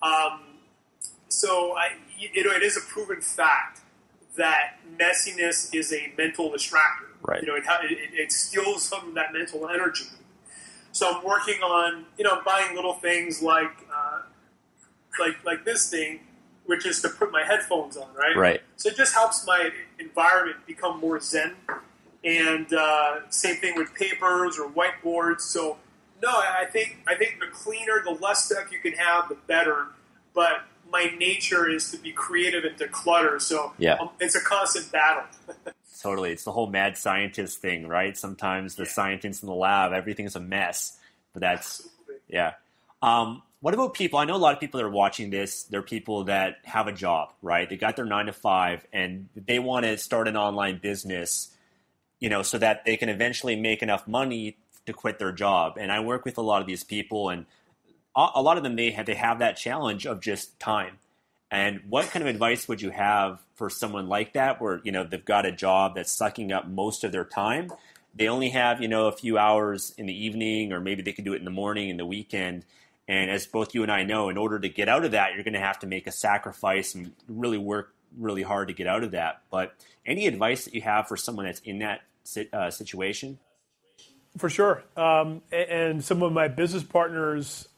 [0.00, 0.40] Um,
[1.28, 3.80] so I, you know, it is a proven fact
[4.38, 7.08] that messiness is a mental distractor.
[7.20, 7.42] Right.
[7.42, 10.06] You know, it, it, it steals some of that mental energy.
[10.92, 14.22] So I'm working on, you know, buying little things like, uh,
[15.18, 16.20] like like this thing
[16.66, 18.36] which is to put my headphones on, right?
[18.36, 18.62] Right.
[18.76, 21.54] So it just helps my environment become more zen.
[22.22, 25.40] And uh, same thing with papers or whiteboards.
[25.40, 25.78] So
[26.22, 29.86] no, I think I think the cleaner, the less stuff you can have, the better.
[30.34, 33.38] But my nature is to be creative and to clutter.
[33.38, 33.94] So yeah.
[33.94, 35.24] Um, it's a constant battle.
[36.02, 38.16] totally, it's the whole mad scientist thing, right?
[38.16, 38.90] Sometimes the yeah.
[38.90, 40.98] scientists in the lab, everything's a mess.
[41.32, 42.14] But that's Absolutely.
[42.28, 42.52] yeah.
[43.02, 44.18] Um, what about people?
[44.18, 45.64] I know a lot of people that are watching this.
[45.64, 47.68] They're people that have a job, right?
[47.68, 51.50] They got their nine to five, and they want to start an online business,
[52.20, 55.76] you know, so that they can eventually make enough money to quit their job.
[55.78, 57.44] And I work with a lot of these people, and
[58.16, 60.98] a lot of them they have they have that challenge of just time.
[61.50, 65.04] And what kind of advice would you have for someone like that, where you know
[65.04, 67.70] they've got a job that's sucking up most of their time?
[68.14, 71.26] They only have you know a few hours in the evening, or maybe they can
[71.26, 72.64] do it in the morning, in the weekend
[73.10, 75.42] and as both you and I know, in order to get out of that, you're
[75.42, 79.02] going to have to make a sacrifice and really work really hard to get out
[79.02, 79.42] of that.
[79.50, 79.74] But
[80.06, 82.02] any advice that you have for someone that's in that
[82.52, 83.40] uh, situation?
[84.38, 84.84] For sure.
[84.96, 87.68] Um, and some of my business partners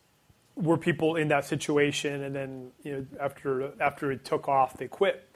[0.54, 4.86] were people in that situation, and then you know after after it took off, they
[4.86, 5.30] quit.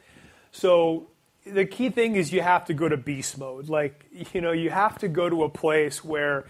[0.53, 1.07] So
[1.47, 3.71] the key thing is you have to go to beast mode.
[3.71, 4.05] Like
[4.35, 6.45] you know you have to go to a place where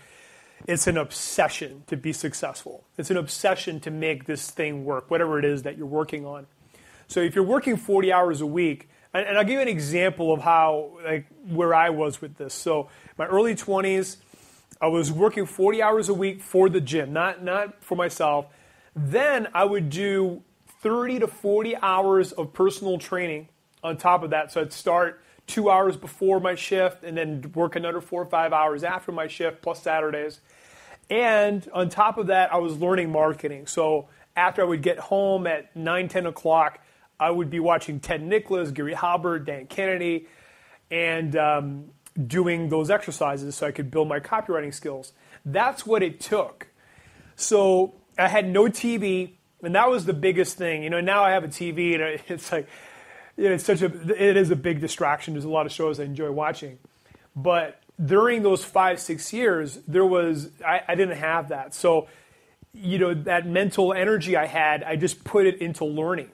[0.66, 2.84] it's an obsession to be successful.
[2.98, 6.46] It's an obsession to make this thing work, whatever it is that you're working on.
[7.08, 10.32] So if you're working 40 hours a week, And, and I'll give you an example
[10.32, 12.52] of how, like, where I was with this.
[12.52, 14.16] So, my early 20s,
[14.80, 18.46] I was working 40 hours a week for the gym, not, not for myself.
[18.94, 20.42] Then I would do
[20.82, 23.48] 30 to 40 hours of personal training
[23.82, 24.52] on top of that.
[24.52, 28.52] So I'd start two hours before my shift and then work another four or five
[28.52, 30.40] hours after my shift, plus Saturdays.
[31.08, 33.66] And on top of that, I was learning marketing.
[33.66, 36.80] So after I would get home at 9, 10 o'clock,
[37.18, 40.26] I would be watching Ted Nicholas, Gary Halbert, Dan Kennedy,
[40.90, 41.84] and um,
[42.26, 45.12] doing those exercises so I could build my copywriting skills.
[45.44, 46.68] That's what it took.
[47.36, 50.82] So I had no TV, and that was the biggest thing.
[50.82, 52.68] You know, now I have a TV, and it's like,
[53.36, 55.34] it's such a, it is a big distraction.
[55.34, 56.78] There's a lot of shows I enjoy watching,
[57.34, 61.74] but during those five, six years, there was, I, I didn't have that.
[61.74, 62.08] So,
[62.72, 66.30] you know, that mental energy I had, I just put it into learning.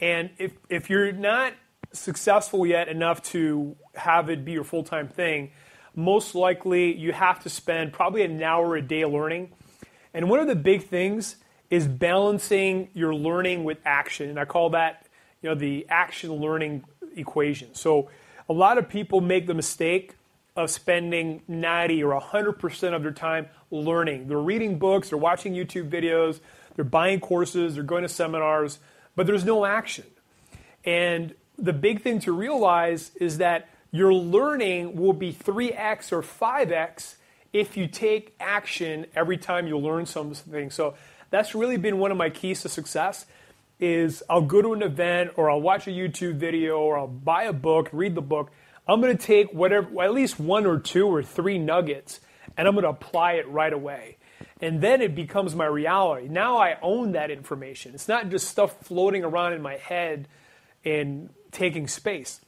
[0.00, 1.54] And if, if you're not
[1.92, 5.52] successful yet enough to have it be your full time thing,
[5.94, 9.52] most likely you have to spend probably an hour a day learning.
[10.12, 11.36] And one of the big things
[11.70, 14.28] is balancing your learning with action.
[14.28, 15.06] And I call that,
[15.40, 16.84] you know, the action learning
[17.16, 17.74] equation.
[17.74, 18.10] So
[18.48, 20.14] a lot of people make the mistake
[20.56, 24.28] of spending 90 or 100% of their time learning.
[24.28, 26.40] They're reading books, they're watching YouTube videos,
[26.76, 28.78] they're buying courses, they're going to seminars,
[29.16, 30.04] but there's no action.
[30.84, 37.14] And the big thing to realize is that your learning will be 3x or 5x
[37.52, 40.70] if you take action every time you learn something.
[40.70, 40.94] So
[41.30, 43.26] that's really been one of my keys to success
[43.80, 47.44] is I'll go to an event or I'll watch a YouTube video or I'll buy
[47.44, 48.50] a book, read the book.
[48.86, 52.20] I'm going to take whatever at least one or two or three nuggets
[52.56, 54.18] and I'm going to apply it right away.
[54.60, 56.28] And then it becomes my reality.
[56.28, 57.94] Now I own that information.
[57.94, 60.28] It's not just stuff floating around in my head
[60.84, 62.40] and taking space.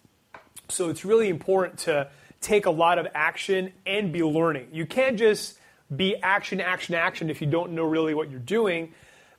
[0.68, 2.09] So it's really important to
[2.40, 4.68] take a lot of action and be learning.
[4.72, 5.59] You can't just
[5.94, 8.92] be action, action, action if you don't know really what you're doing.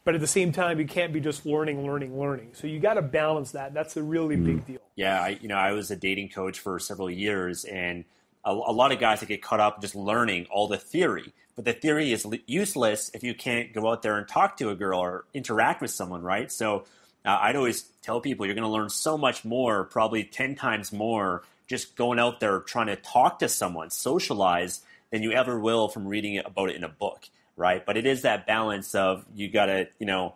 [0.08, 2.52] But at the same time, you can't be just learning, learning, learning.
[2.54, 3.74] So you got to balance that.
[3.74, 4.46] That's a really mm.
[4.46, 4.80] big deal.
[4.96, 8.06] Yeah, I, you know, I was a dating coach for several years, and
[8.46, 11.34] a, a lot of guys that get caught up just learning all the theory.
[11.58, 14.76] But the theory is useless if you can't go out there and talk to a
[14.76, 16.50] girl or interact with someone, right?
[16.50, 16.86] So
[17.26, 20.94] uh, I'd always tell people you're going to learn so much more, probably 10 times
[20.94, 25.90] more, just going out there trying to talk to someone, socialize, than you ever will
[25.90, 27.86] from reading about it in a book, right?
[27.86, 30.36] But it is that balance of you got to, you know,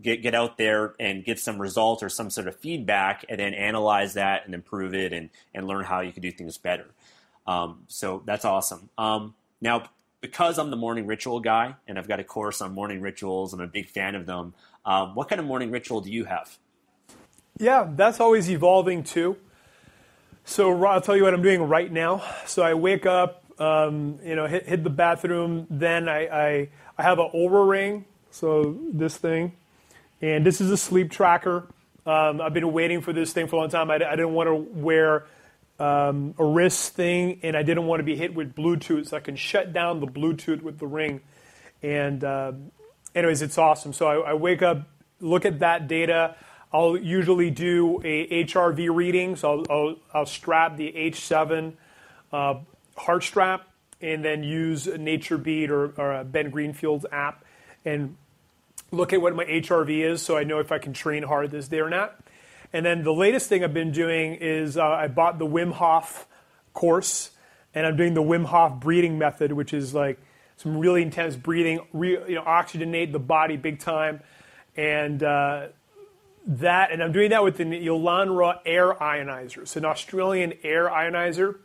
[0.00, 3.52] get get out there and get some results or some sort of feedback, and then
[3.52, 6.86] analyze that and improve it and and learn how you can do things better.
[7.46, 8.88] Um, so that's awesome.
[8.96, 13.00] Um, now, because I'm the morning ritual guy, and I've got a course on morning
[13.00, 14.54] rituals, I'm a big fan of them.
[14.84, 16.58] Um, what kind of morning ritual do you have?
[17.58, 19.36] Yeah, that's always evolving too.
[20.44, 22.22] So I'll tell you what I'm doing right now.
[22.46, 25.66] So I wake up, um, you know, hit, hit, the bathroom.
[25.70, 29.52] Then I, I, I have an Oura ring, so this thing,
[30.20, 31.68] and this is a sleep tracker.
[32.06, 33.90] Um, I've been waiting for this thing for a long time.
[33.90, 35.26] I, I didn't want to wear
[35.78, 39.20] um, a wrist thing, and I didn't want to be hit with Bluetooth, so I
[39.20, 41.20] can shut down the Bluetooth with the ring.
[41.82, 42.52] And uh,
[43.14, 43.92] anyways, it's awesome.
[43.92, 44.88] So I, I, wake up,
[45.20, 46.36] look at that data.
[46.72, 51.74] I'll usually do a HRV reading, so I'll, I'll, I'll strap the H7
[52.32, 52.54] uh,
[52.96, 53.68] heart strap,
[54.00, 57.44] and then use NatureBeat or, or Ben Greenfield's app,
[57.84, 58.16] and
[58.90, 61.68] look at what my HRV is, so I know if I can train hard this
[61.68, 62.18] day or not.
[62.72, 66.26] And then the latest thing I've been doing is uh, I bought the Wim Hof
[66.72, 67.30] course,
[67.74, 70.18] and I'm doing the Wim Hof breathing method, which is like
[70.56, 74.20] some really intense breathing, re, you know, oxygenate the body big time,
[74.76, 75.68] and uh,
[76.46, 76.92] that.
[76.92, 79.62] And I'm doing that with the Elanra Air Ionizer.
[79.62, 81.56] It's an Australian air ionizer.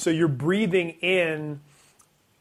[0.00, 1.60] So you're breathing in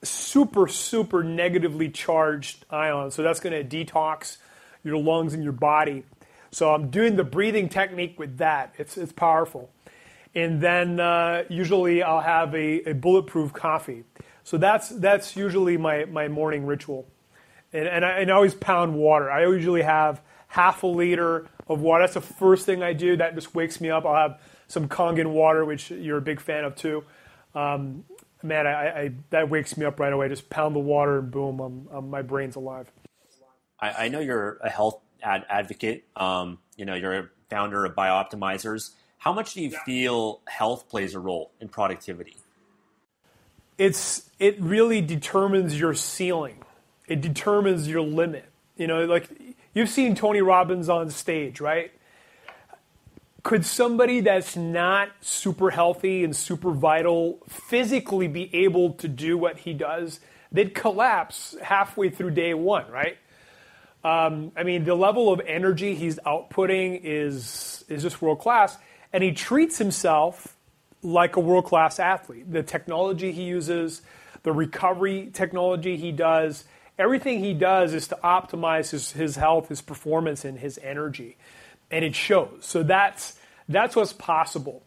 [0.02, 3.16] super, super negatively charged ions.
[3.16, 4.38] So that's going to detox
[4.84, 6.06] your lungs and your body.
[6.52, 8.74] So I'm doing the breathing technique with that.
[8.78, 9.70] It's, it's powerful.
[10.34, 14.06] And then uh, usually I'll have a, a bulletproof coffee.
[14.44, 17.08] So that's that's usually my, my morning ritual.
[17.74, 19.30] And, and I, and I always pound water.
[19.30, 22.04] I usually have half a liter of water.
[22.04, 23.18] That's the first thing I do.
[23.18, 24.06] That just wakes me up.
[24.06, 27.04] I'll have some Kangen water, which you're a big fan of too.
[27.56, 28.06] Um,
[28.44, 30.30] man, I, I, that wakes me up right away.
[30.30, 32.92] Just pound the water and boom, I'm, I'm, my brain's alive.
[33.80, 36.06] I, I, know you're a health ad- advocate.
[36.16, 38.92] Um, you know, you're a founder of Bioptimizers.
[39.18, 42.38] How much do you feel health plays a role in productivity?
[43.80, 46.58] it's it really determines your ceiling.
[47.08, 48.46] It determines your limit.
[48.78, 49.28] You know, like
[49.74, 51.92] you've seen Tony Robbins on stage, right?
[53.44, 59.60] Could somebody that's not super healthy and super vital physically be able to do what
[59.60, 60.20] he does?
[60.52, 63.18] They'd collapse halfway through day one, right?
[64.04, 68.78] Um, I mean, the level of energy he's outputting is is just world class,
[69.12, 70.56] and he treats himself
[71.02, 72.52] like a world class athlete.
[72.52, 74.02] The technology he uses,
[74.44, 76.66] the recovery technology he does,
[76.98, 81.38] everything he does is to optimize his, his health, his performance, and his energy,
[81.92, 82.60] and it shows.
[82.62, 83.38] So that's
[83.68, 84.84] that's what's possible.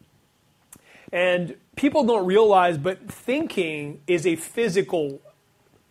[1.11, 5.21] And people don't realize, but thinking is a physical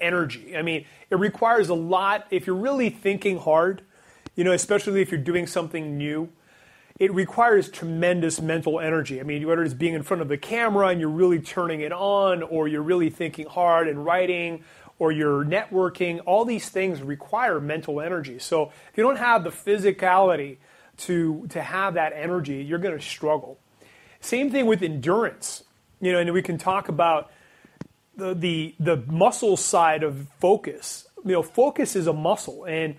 [0.01, 0.57] energy.
[0.57, 2.27] I mean, it requires a lot.
[2.31, 3.83] If you're really thinking hard,
[4.35, 6.29] you know, especially if you're doing something new,
[6.99, 9.21] it requires tremendous mental energy.
[9.21, 11.93] I mean, whether it's being in front of the camera and you're really turning it
[11.93, 14.65] on, or you're really thinking hard and writing,
[14.99, 18.39] or you're networking, all these things require mental energy.
[18.39, 20.59] So if you don't have the physicality
[20.99, 23.59] to, to have that energy, you're going to struggle.
[24.21, 25.65] Same thing with endurance.
[26.01, 27.31] You know, and we can talk about
[28.17, 31.07] the, the, the muscle side of focus.
[31.25, 32.65] You know, focus is a muscle.
[32.65, 32.97] And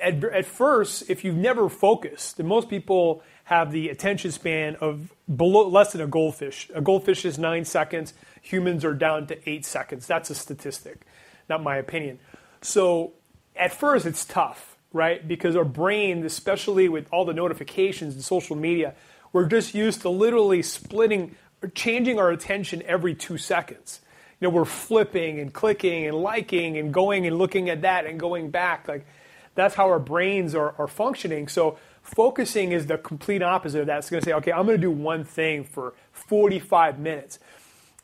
[0.00, 5.12] at, at first, if you've never focused, and most people have the attention span of
[5.34, 6.70] below less than a goldfish.
[6.72, 8.14] A goldfish is nine seconds.
[8.42, 10.06] Humans are down to eight seconds.
[10.06, 11.00] That's a statistic,
[11.48, 12.20] not my opinion.
[12.62, 13.12] So
[13.56, 15.26] at first, it's tough, right?
[15.26, 18.94] Because our brain, especially with all the notifications and social media,
[19.32, 24.00] we're just used to literally splitting, or changing our attention every two seconds
[24.40, 28.18] you know, we're flipping and clicking and liking and going and looking at that and
[28.18, 28.88] going back.
[28.88, 29.06] Like
[29.54, 31.46] that's how our brains are, are functioning.
[31.48, 33.98] So focusing is the complete opposite of that.
[33.98, 37.38] It's going to say, okay, I'm going to do one thing for 45 minutes.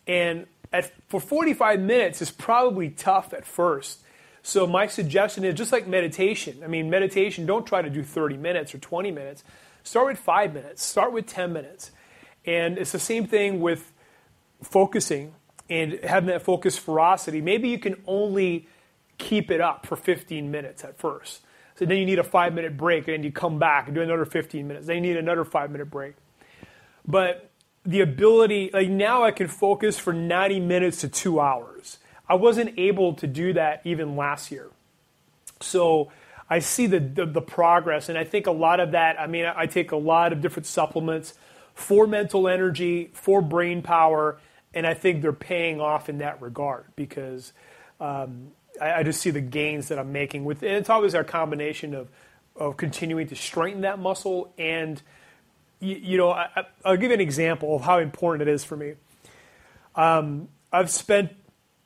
[0.06, 4.00] And at, for 45 minutes is probably tough at first.
[4.46, 6.60] So my suggestion is just like meditation.
[6.62, 9.42] I mean, meditation, don't try to do 30 minutes or 20 minutes.
[9.82, 11.90] Start with five minutes, start with 10 minutes.
[12.44, 13.92] And it's the same thing with
[14.62, 15.34] focusing
[15.68, 18.68] and having that focus ferocity, maybe you can only
[19.18, 21.40] keep it up for 15 minutes at first.
[21.74, 24.24] So then you need a five minute break, and you come back and do another
[24.24, 24.86] 15 minutes.
[24.86, 26.14] Then you need another five minute break.
[27.04, 27.50] But
[27.84, 31.98] the ability, like now I can focus for 90 minutes to two hours.
[32.28, 34.68] I wasn't able to do that even last year.
[35.60, 36.10] So
[36.50, 39.44] I see the, the, the progress, and I think a lot of that, I mean,
[39.44, 41.34] I take a lot of different supplements
[41.74, 44.38] for mental energy, for brain power,
[44.74, 47.52] and I think they're paying off in that regard because
[48.00, 48.48] um,
[48.80, 50.62] I, I, just see the gains that I'm making with.
[50.62, 52.08] And it's always our combination of
[52.58, 55.00] of continuing to strengthen that muscle and
[55.80, 58.76] you, you know I, will give you an example of how important it is for
[58.76, 58.94] me.
[59.94, 61.32] Um, I've spent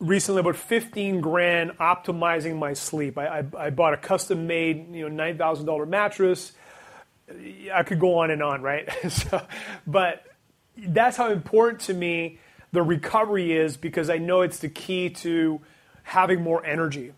[0.00, 3.18] recently about 15 grand optimizing my sleep.
[3.18, 6.52] I, I, I bought a custom made you know nine thousand dollar mattress.
[7.72, 8.88] I could go on and on, right?
[9.10, 9.46] so,
[9.86, 10.24] but
[10.76, 12.38] that's how important to me
[12.72, 15.60] the recovery is because I know it's the key to
[16.02, 17.12] having more energy.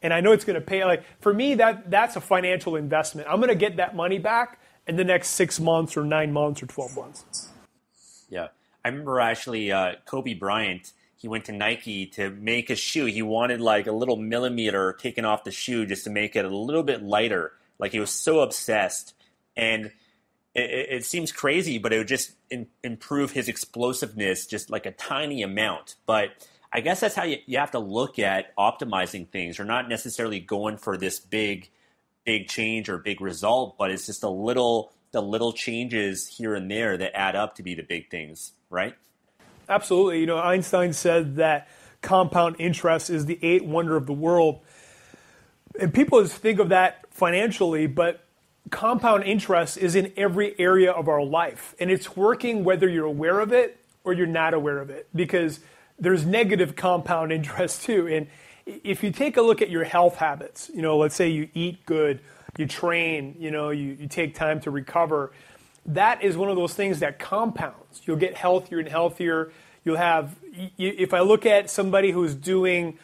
[0.00, 0.84] And I know it's going to pay.
[0.84, 3.28] Like for me, that that's a financial investment.
[3.28, 6.62] I'm going to get that money back in the next six months or nine months
[6.62, 7.48] or twelve months.
[8.30, 8.48] Yeah,
[8.84, 10.92] I remember actually uh, Kobe Bryant.
[11.18, 13.06] He went to Nike to make a shoe.
[13.06, 16.48] He wanted like a little millimeter taken off the shoe just to make it a
[16.48, 17.52] little bit lighter.
[17.76, 19.14] Like he was so obsessed,
[19.56, 19.86] and
[20.54, 24.92] it, it seems crazy, but it would just in, improve his explosiveness just like a
[24.92, 25.96] tiny amount.
[26.06, 26.30] But
[26.72, 29.58] I guess that's how you, you have to look at optimizing things.
[29.58, 31.68] You're not necessarily going for this big,
[32.24, 36.70] big change or big result, but it's just a little, the little changes here and
[36.70, 38.94] there that add up to be the big things, right?
[39.68, 40.20] Absolutely.
[40.20, 41.68] You know, Einstein said that
[42.00, 44.60] compound interest is the eighth wonder of the world.
[45.78, 48.24] And people just think of that financially, but
[48.70, 51.74] compound interest is in every area of our life.
[51.78, 55.60] And it's working whether you're aware of it or you're not aware of it because
[55.98, 58.06] there's negative compound interest too.
[58.08, 58.28] And
[58.66, 61.84] if you take a look at your health habits, you know, let's say you eat
[61.86, 62.20] good,
[62.56, 65.32] you train, you know, you, you take time to recover,
[65.88, 68.02] that is one of those things that compounds.
[68.04, 69.52] You'll get healthier and healthier.
[69.84, 70.36] You'll have,
[70.78, 72.98] if I look at somebody who's doing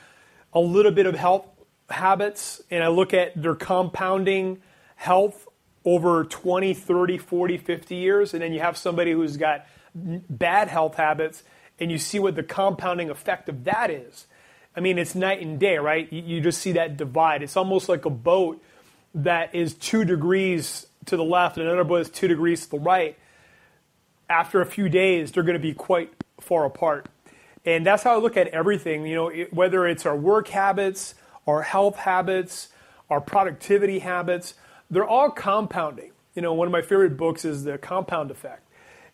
[0.53, 1.47] a little bit of health
[1.89, 4.61] habits and I look at their compounding
[4.97, 5.49] health
[5.85, 10.97] over 20, 30, 40, 50 years, and then you have somebody who's got bad health
[10.97, 11.43] habits,
[11.79, 14.27] and you see what the compounding effect of that is.
[14.77, 16.11] I mean, it's night and day, right?
[16.13, 17.43] You, you just see that divide.
[17.43, 18.63] It's almost like a boat
[19.15, 22.79] that is two degrees to the left and another boat is two degrees to the
[22.79, 23.17] right.
[24.29, 27.07] After a few days, they're going to be quite far apart.
[27.65, 31.15] And that's how I look at everything, you know, it, whether it's our work habits,
[31.47, 32.69] our health habits,
[33.11, 34.55] our productivity habits
[34.91, 36.13] they're all compounding.
[36.35, 38.63] You know, one of my favorite books is The Compound Effect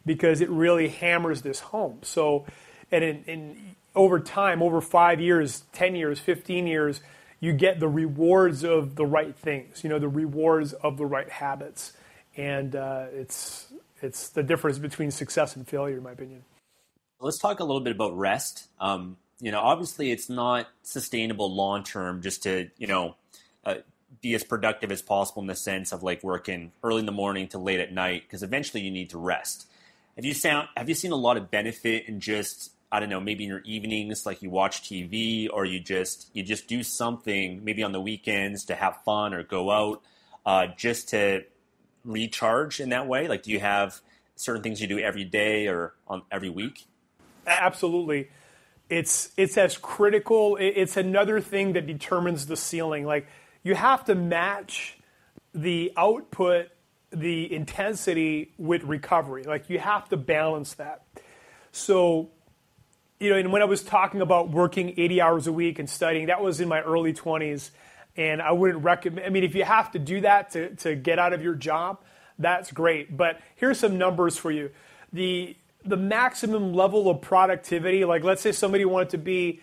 [0.06, 1.98] because it really hammers this home.
[2.02, 2.46] So,
[2.90, 7.00] and in, in over time, over five years, 10 years, 15 years,
[7.40, 11.28] you get the rewards of the right things, you know, the rewards of the right
[11.28, 11.94] habits.
[12.36, 13.72] And uh, it's,
[14.02, 16.44] it's the difference between success and failure, in my opinion.
[17.18, 18.68] Let's talk a little bit about rest.
[18.78, 23.16] Um, you know, obviously, it's not sustainable long term just to, you know,
[23.64, 23.76] uh,
[24.20, 27.48] be as productive as possible in the sense of like working early in the morning
[27.48, 29.66] to late at night because eventually you need to rest.
[30.16, 33.20] Have you sound have you seen a lot of benefit in just I don't know,
[33.20, 37.64] maybe in your evenings, like you watch TV or you just you just do something
[37.64, 40.02] maybe on the weekends to have fun or go out,
[40.44, 41.44] uh, just to
[42.04, 43.28] recharge in that way?
[43.28, 44.00] Like, do you have
[44.34, 46.86] certain things you do every day or on every week?
[47.46, 48.28] Absolutely,
[48.88, 50.56] it's it's as critical.
[50.60, 53.04] It's another thing that determines the ceiling.
[53.04, 53.26] Like,
[53.62, 54.98] you have to match
[55.54, 56.68] the output,
[57.10, 59.44] the intensity with recovery.
[59.44, 61.04] Like, you have to balance that.
[61.72, 62.30] So
[63.20, 66.26] you know, and when I was talking about working 80 hours a week and studying,
[66.26, 67.70] that was in my early 20s.
[68.16, 71.18] And I wouldn't recommend, I mean, if you have to do that to, to get
[71.18, 72.00] out of your job,
[72.38, 73.14] that's great.
[73.14, 74.70] But here's some numbers for you.
[75.12, 75.54] The,
[75.84, 79.60] the maximum level of productivity, like let's say somebody wanted to be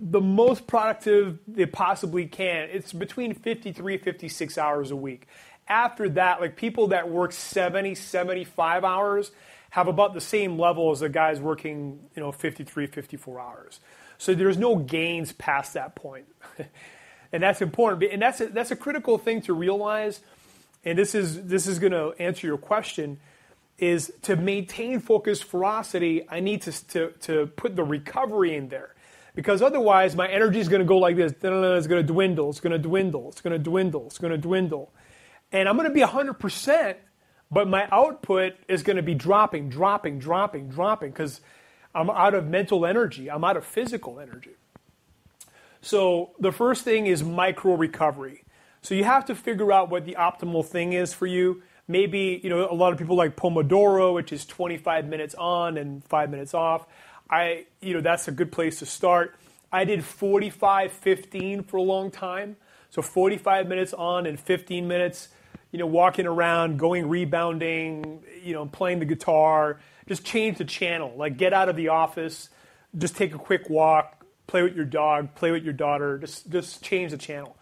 [0.00, 5.26] the most productive they possibly can, it's between 53, 56 hours a week.
[5.68, 9.30] After that, like people that work 70, 75 hours,
[9.76, 13.80] have about the same level as the guys working, you know, 53, 54 hours.
[14.16, 16.24] So there's no gains past that point.
[17.32, 18.10] and that's important.
[18.10, 20.20] And that's a, that's a critical thing to realize.
[20.82, 23.20] And this is, this is going to answer your question
[23.76, 28.94] is to maintain focus ferocity, I need to, to, to put the recovery in there.
[29.34, 31.32] Because otherwise, my energy is going to go like this.
[31.32, 32.48] It's going to dwindle.
[32.48, 33.28] It's going to dwindle.
[33.28, 34.06] It's going to dwindle.
[34.06, 34.90] It's going to dwindle.
[35.52, 36.96] And I'm going to be 100%
[37.50, 41.40] but my output is going to be dropping, dropping, dropping, dropping because
[41.94, 43.30] I'm out of mental energy.
[43.30, 44.56] I'm out of physical energy.
[45.80, 48.44] So the first thing is micro recovery.
[48.82, 51.62] So you have to figure out what the optimal thing is for you.
[51.88, 56.04] Maybe, you know, a lot of people like Pomodoro, which is 25 minutes on and
[56.04, 56.86] 5 minutes off.
[57.30, 59.36] I, you know, that's a good place to start.
[59.72, 62.56] I did 45 15 for a long time.
[62.90, 65.28] So 45 minutes on and 15 minutes
[65.76, 69.78] you know, walking around, going rebounding, you know, playing the guitar.
[70.08, 71.12] Just change the channel.
[71.18, 72.48] Like get out of the office,
[72.96, 76.16] just take a quick walk, play with your dog, play with your daughter.
[76.16, 77.58] Just just change the channel,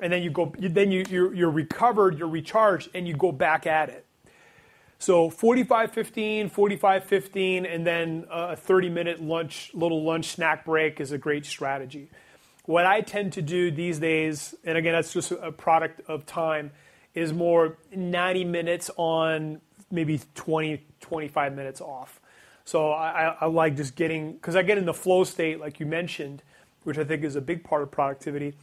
[0.00, 0.52] and then you go.
[0.58, 4.04] Then you you're, you're recovered, you're recharged, and you go back at it.
[4.98, 11.00] So 45 15, 45 15, and then a 30 minute lunch, little lunch snack break
[11.00, 12.10] is a great strategy.
[12.66, 16.72] What I tend to do these days, and again, that's just a product of time,
[17.16, 19.60] is more 90 minutes on,
[19.90, 22.20] maybe 20, 25 minutes off.
[22.64, 25.86] So I, I like just getting, because I get in the flow state, like you
[25.86, 26.42] mentioned,
[26.84, 28.54] which I think is a big part of productivity,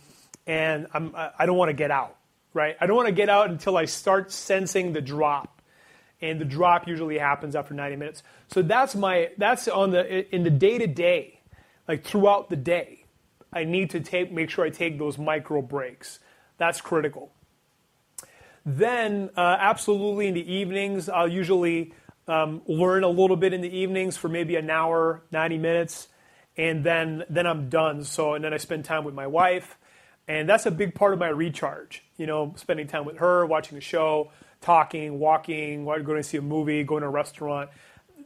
[0.45, 2.15] and I'm, I don't want to get out,
[2.53, 2.77] right?
[2.79, 5.61] I don't want to get out until I start sensing the drop.
[6.21, 8.23] And the drop usually happens after 90 minutes.
[8.47, 11.41] So that's my, that's on the, in the day to day,
[11.87, 13.03] like throughout the day,
[13.51, 16.19] I need to take, make sure I take those micro breaks.
[16.57, 17.32] That's critical.
[18.65, 21.93] Then, uh, absolutely in the evenings, I'll usually
[22.27, 26.07] um, learn a little bit in the evenings for maybe an hour, 90 minutes,
[26.55, 28.03] and then then I'm done.
[28.03, 29.77] So, and then I spend time with my wife,
[30.27, 32.03] and that's a big part of my recharge.
[32.17, 36.41] You know, spending time with her, watching a show, talking, walking, going to see a
[36.41, 37.69] movie, going to a restaurant.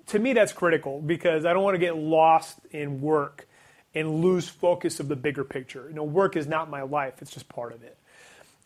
[0.07, 3.47] To me, that's critical because I don't want to get lost in work
[3.95, 5.85] and lose focus of the bigger picture.
[5.89, 7.96] You know, work is not my life; it's just part of it.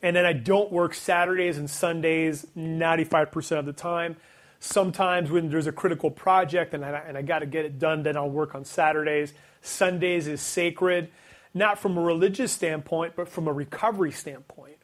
[0.04, 4.18] And then I don't work Saturdays and Sundays 95% of the time.
[4.60, 8.04] Sometimes when there's a critical project and I, and I got to get it done,
[8.04, 9.34] then I'll work on Saturdays.
[9.62, 11.10] Sundays is sacred,
[11.54, 14.78] not from a religious standpoint, but from a recovery standpoint.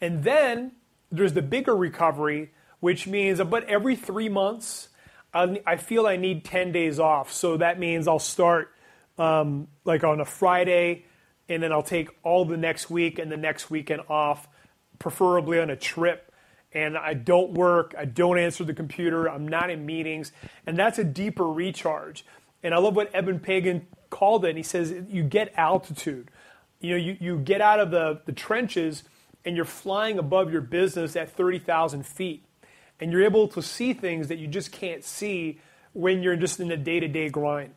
[0.00, 0.72] And then
[1.10, 4.88] there's the bigger recovery, which means about every three months,
[5.32, 7.32] I feel I need 10 days off.
[7.32, 8.72] So that means I'll start
[9.18, 11.04] um, like on a Friday
[11.48, 14.48] and then I'll take all the next week and the next weekend off,
[14.98, 16.32] preferably on a trip.
[16.72, 20.32] And I don't work, I don't answer the computer, I'm not in meetings,
[20.66, 22.24] and that's a deeper recharge.
[22.64, 24.50] And I love what Eben Pagan called it.
[24.50, 26.30] And he says you get altitude.
[26.80, 29.04] You know, you, you get out of the, the trenches
[29.44, 32.44] and you're flying above your business at 30,000 feet.
[32.98, 35.60] And you're able to see things that you just can't see
[35.92, 37.74] when you're just in a day to day grind.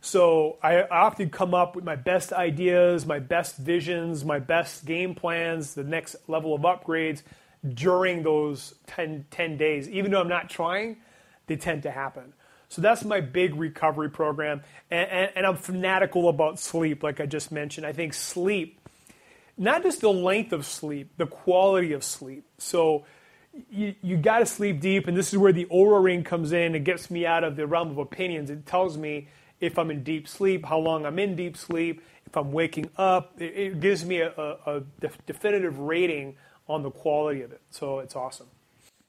[0.00, 5.14] So I often come up with my best ideas, my best visions, my best game
[5.14, 7.22] plans, the next level of upgrades
[7.74, 9.88] during those 10, 10 days.
[9.88, 10.98] Even though I'm not trying,
[11.46, 12.32] they tend to happen.
[12.68, 14.62] So that's my big recovery program.
[14.90, 17.86] And, and, and, I'm fanatical about sleep, like I just mentioned.
[17.86, 18.78] I think sleep,
[19.56, 22.44] not just the length of sleep, the quality of sleep.
[22.58, 23.06] So
[23.70, 26.74] you, you got to sleep deep, and this is where the Oura ring comes in.
[26.74, 28.50] It gets me out of the realm of opinions.
[28.50, 29.28] It tells me
[29.60, 33.40] if I'm in deep sleep, how long I'm in deep sleep, if I'm waking up.
[33.40, 36.36] It, it gives me a, a, a def- definitive rating
[36.68, 37.60] on the quality of it.
[37.70, 38.48] So it's awesome.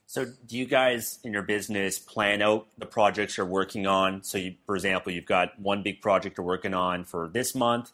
[0.06, 4.24] So, do you guys in your business plan out the projects you're working on?
[4.24, 7.92] So, you, for example, you've got one big project you're working on for this month,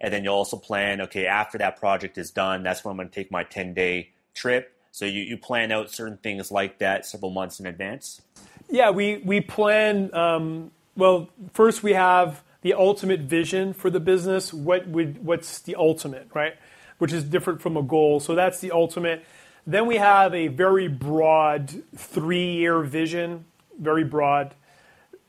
[0.00, 3.10] and then you also plan, okay, after that project is done, that's when I'm going
[3.10, 7.06] to take my 10 day trip so you, you plan out certain things like that
[7.06, 8.20] several months in advance?
[8.68, 14.52] Yeah, we, we plan, um, well, first we have the ultimate vision for the business.
[14.52, 16.54] What would, what's the ultimate, right?
[16.98, 18.18] Which is different from a goal.
[18.20, 19.24] So that's the ultimate.
[19.66, 23.44] Then we have a very broad three year vision,
[23.78, 24.54] very broad.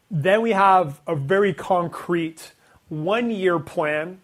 [0.10, 2.54] Then we have a very concrete
[2.88, 4.22] one year plan.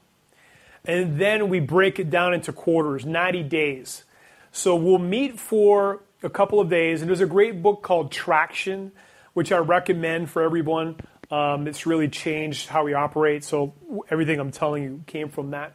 [0.84, 4.04] And then we break it down into quarters, 90 days.
[4.52, 8.92] So we'll meet for a couple of days, and there's a great book called Traction,
[9.34, 10.96] which I recommend for everyone.
[11.32, 13.44] Um, it's really changed how we operate.
[13.44, 13.74] So
[14.10, 15.74] everything I'm telling you came from that.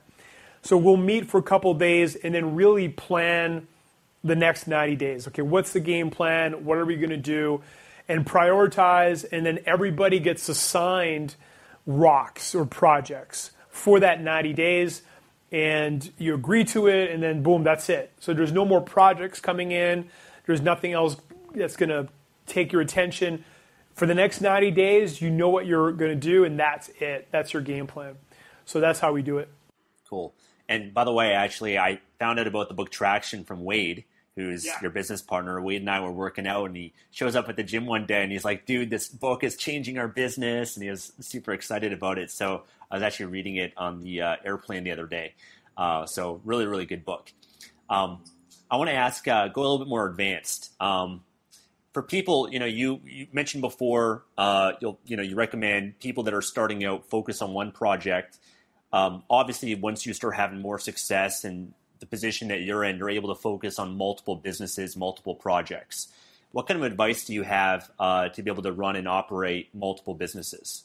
[0.62, 3.66] So we'll meet for a couple days and then really plan
[4.22, 5.28] the next 90 days.
[5.28, 6.64] Okay, what's the game plan?
[6.64, 7.62] What are we going to do?
[8.08, 11.36] And prioritize, and then everybody gets assigned
[11.86, 15.02] rocks or projects for that 90 days
[15.52, 18.12] and you agree to it, and then boom, that's it.
[18.20, 20.08] So there's no more projects coming in.
[20.46, 21.16] There's nothing else
[21.54, 22.08] that's going to
[22.46, 23.44] take your attention.
[24.00, 27.28] For the next 90 days, you know what you're going to do, and that's it.
[27.30, 28.16] That's your game plan.
[28.64, 29.50] So that's how we do it.
[30.08, 30.32] Cool.
[30.70, 34.04] And by the way, actually, I found out about the book Traction from Wade,
[34.36, 34.78] who's yeah.
[34.80, 35.60] your business partner.
[35.60, 38.22] Wade and I were working out, and he shows up at the gym one day,
[38.22, 41.92] and he's like, "Dude, this book is changing our business," and he was super excited
[41.92, 42.30] about it.
[42.30, 45.34] So I was actually reading it on the uh, airplane the other day.
[45.76, 47.30] Uh, so really, really good book.
[47.90, 48.24] Um,
[48.70, 50.72] I want to ask, uh, go a little bit more advanced.
[50.80, 51.20] Um,
[51.92, 56.24] for people, you know, you, you mentioned before, uh, you'll, you know, you recommend people
[56.24, 58.38] that are starting out focus on one project.
[58.92, 63.10] Um, obviously, once you start having more success and the position that you're in, you're
[63.10, 66.08] able to focus on multiple businesses, multiple projects.
[66.52, 69.68] What kind of advice do you have uh, to be able to run and operate
[69.74, 70.84] multiple businesses?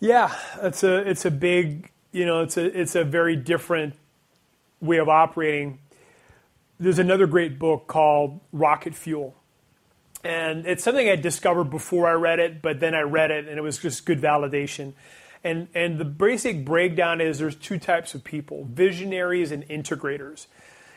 [0.00, 3.94] Yeah, it's a it's a big you know it's a it's a very different
[4.80, 5.78] way of operating.
[6.78, 9.34] There's another great book called Rocket Fuel,
[10.24, 13.58] and it's something I discovered before I read it, but then I read it and
[13.58, 14.94] it was just good validation.
[15.44, 20.46] And and the basic breakdown is there's two types of people: visionaries and integrators.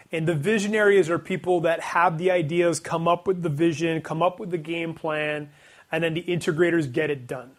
[0.10, 4.22] And the visionaries are people that have the ideas, come up with the vision, come
[4.22, 5.50] up with the game plan,
[5.92, 7.52] and then the integrators get it done.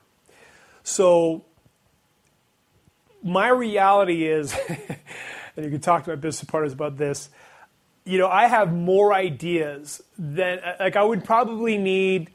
[0.82, 1.44] So
[3.22, 4.54] my reality is,
[5.56, 7.28] and you can talk to my business partners about this.
[8.08, 12.30] You know, I have more ideas than like I would probably need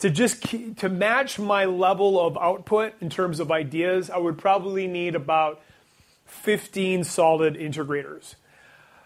[0.00, 0.42] to just
[0.78, 4.10] to match my level of output in terms of ideas.
[4.10, 5.60] I would probably need about
[6.26, 8.34] 15 solid integrators.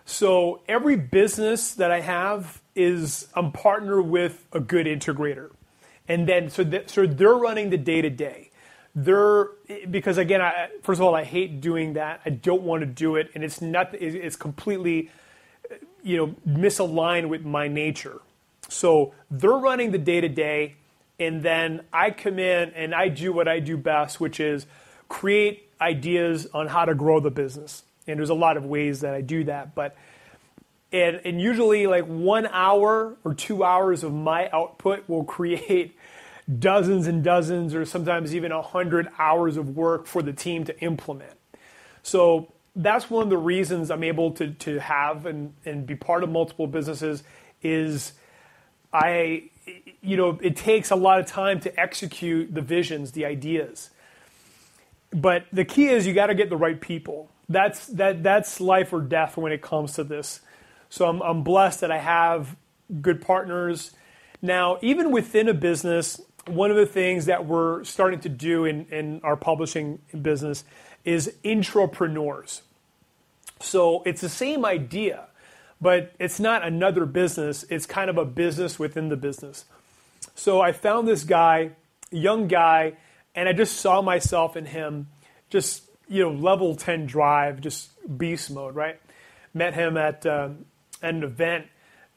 [0.07, 5.51] So every business that I have is I'm partner with a good integrator,
[6.09, 8.51] and then so that, so they're running the day to day
[8.97, 9.51] they're
[9.91, 12.23] because again, I, first of all, I hate doing that.
[12.25, 13.95] I don't want to do it, and it's not.
[13.95, 15.11] It's completely,
[16.07, 18.21] you know, misaligned with my nature.
[18.69, 20.77] So they're running the day to day,
[21.19, 24.67] and then I come in and I do what I do best, which is
[25.09, 27.83] create ideas on how to grow the business.
[28.07, 29.97] And there's a lot of ways that I do that, but
[30.93, 35.97] and and usually like one hour or two hours of my output will create
[36.59, 40.81] dozens and dozens or sometimes even a 100 hours of work for the team to
[40.81, 41.35] implement.
[42.05, 46.23] So that's one of the reasons I'm able to, to have and, and be part
[46.23, 47.23] of multiple businesses
[47.63, 48.13] is
[48.93, 49.45] I,
[50.03, 53.91] you know, it takes a lot of time to execute the visions, the ideas.
[55.11, 57.31] But the key is you got to get the right people.
[57.49, 60.41] That's, that, that's life or death when it comes to this.
[60.91, 62.57] So I'm, I'm blessed that I have
[63.01, 63.93] good partners.
[64.43, 68.87] Now, even within a business, one of the things that we're starting to do in,
[68.87, 70.65] in our publishing business
[71.07, 72.61] is intrapreneurs.
[73.61, 75.29] So it's the same idea,
[75.81, 77.65] but it's not another business.
[77.71, 79.65] It's kind of a business within the business.
[80.35, 81.71] So I found this guy,
[82.11, 82.99] young guy,
[83.35, 85.09] and I just saw myself in him,
[85.49, 89.01] just you know, level ten drive, just beast mode, right?
[89.55, 90.51] Met him at, uh,
[91.03, 91.67] an event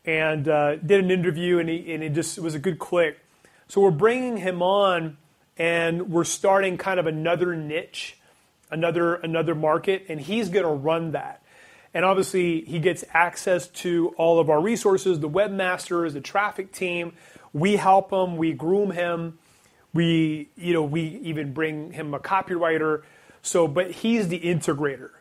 [0.06, 3.20] and uh, did an interview, and, he, and it just it was a good click.
[3.68, 5.18] So we're bringing him on,
[5.58, 8.18] and we're starting kind of another niche,
[8.72, 11.42] another another market, and he's going to run that.
[11.94, 17.14] And obviously, he gets access to all of our resources, the webmasters, the traffic team.
[17.52, 19.40] We help him, we groom him,
[19.94, 23.04] we you know we even bring him a copywriter.
[23.42, 25.12] So, but he's the integrator.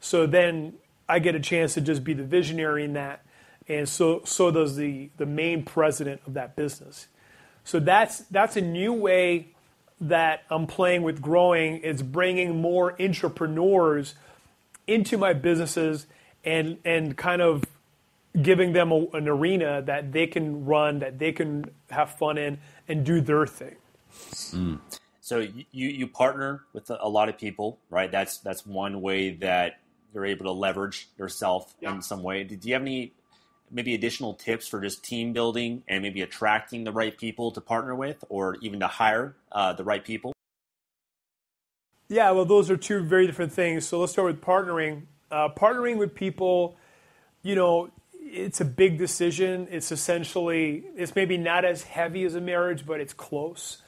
[0.00, 0.74] So then
[1.08, 3.24] I get a chance to just be the visionary in that,
[3.68, 7.06] and so so does the the main president of that business.
[7.62, 9.48] So that's that's a new way
[10.00, 11.78] that I'm playing with growing.
[11.78, 14.14] is bringing more entrepreneurs
[14.86, 16.06] into my businesses
[16.44, 17.64] and and kind of
[18.40, 22.58] giving them a, an arena that they can run, that they can have fun in,
[22.86, 23.76] and do their thing.
[24.52, 24.80] Mm.
[25.20, 28.10] So you you partner with a lot of people, right?
[28.10, 29.80] That's that's one way that
[30.14, 31.94] you're able to leverage yourself yeah.
[31.94, 32.44] in some way.
[32.44, 33.12] Do you have any
[33.70, 37.94] maybe additional tips for just team building and maybe attracting the right people to partner
[37.94, 40.32] with, or even to hire uh, the right people?
[42.08, 43.86] Yeah, well, those are two very different things.
[43.86, 45.02] So let's start with partnering.
[45.30, 46.76] Uh, partnering with people,
[47.42, 47.90] you know,
[48.20, 49.66] it's a big decision.
[49.70, 53.82] It's essentially, it's maybe not as heavy as a marriage, but it's close.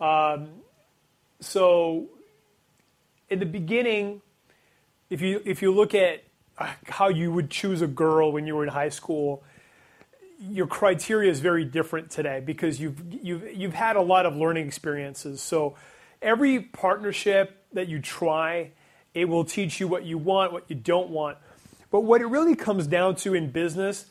[0.00, 0.48] Um,
[1.40, 2.06] so,
[3.30, 4.22] in the beginning,
[5.10, 6.22] if you if you look at
[6.56, 9.42] how you would choose a girl when you were in high school,
[10.40, 14.66] your criteria is very different today because you've you've you've had a lot of learning
[14.66, 15.40] experiences.
[15.40, 15.76] So,
[16.20, 18.72] every partnership that you try
[19.14, 21.38] it will teach you what you want, what you don't want.
[21.90, 24.06] But what it really comes down to in business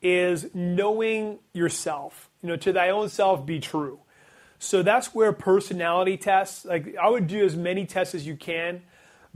[0.00, 2.30] is knowing yourself.
[2.42, 3.98] You know, to thy own self be true.
[4.58, 8.82] So that's where personality tests, like I would do as many tests as you can.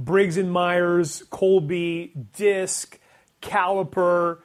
[0.05, 2.98] Briggs and Myers, Kolbe, DISC,
[3.40, 4.38] Caliper,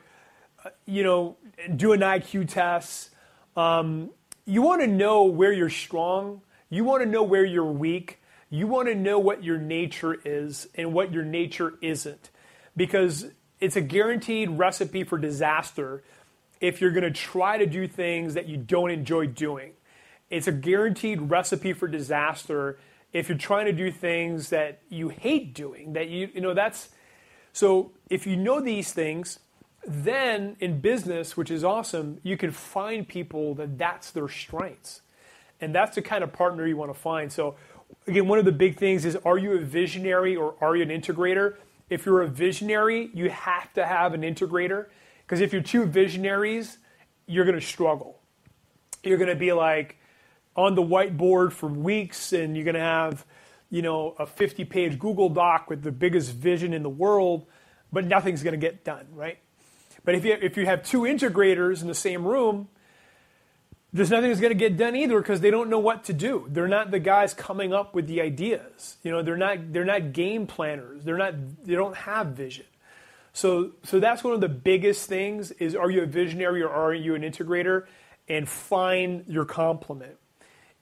[0.64, 1.38] uh, you know,
[1.76, 3.10] do an IQ test.
[3.56, 4.12] Um,
[4.46, 6.42] you want to know where you're strong.
[6.70, 8.22] You want to know where you're weak.
[8.50, 12.30] You want to know what your nature is and what your nature isn't.
[12.76, 13.26] Because
[13.60, 16.04] it's a guaranteed recipe for disaster
[16.62, 19.74] if you're going to try to do things that you don't enjoy doing.
[20.30, 22.80] It's a guaranteed recipe for disaster
[23.14, 25.94] if you're trying to do things that you hate doing.
[25.94, 26.90] That you you know that's
[27.54, 29.40] so if you know these things,
[29.88, 35.02] then in business, which is awesome, you can find people that that's their strengths.
[35.60, 37.32] And that's the kind of partner you want to find.
[37.32, 37.56] So
[38.06, 40.90] again, one of the big things is are you a visionary or are you an
[40.90, 41.56] integrator?
[41.90, 44.88] If you're a visionary, you have to have an integrator
[45.26, 46.78] because if you're two visionaries,
[47.26, 48.20] you're going to struggle.
[49.04, 49.98] You're going to be like
[50.58, 53.26] on the whiteboard for weeks and you're going to have,
[53.70, 57.46] you know, a 50 page Google Doc with the biggest vision in the world,
[57.94, 59.38] but nothing's going to get done, right?
[60.04, 62.70] But if you, if you have two integrators in the same room,
[63.94, 66.46] there's nothing that's going to get done either because they don't know what to do.
[66.50, 68.98] They're not the guys coming up with the ideas.
[69.04, 71.04] You know, they're not they're not game planners.
[71.04, 71.34] They're not
[71.66, 72.66] they don't have vision.
[73.32, 76.94] So so that's one of the biggest things is are you a visionary or are
[76.94, 77.86] you an integrator
[78.28, 80.18] and find your complement.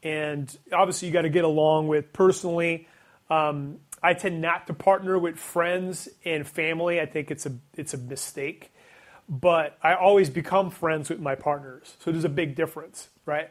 [0.05, 2.87] And obviously you got to get along with personally
[3.29, 7.01] um, I tend not to partner with friends and family.
[7.01, 8.71] I think it's a it's a mistake
[9.27, 11.97] but I always become friends with my partners.
[11.99, 13.49] So there's a big difference, right?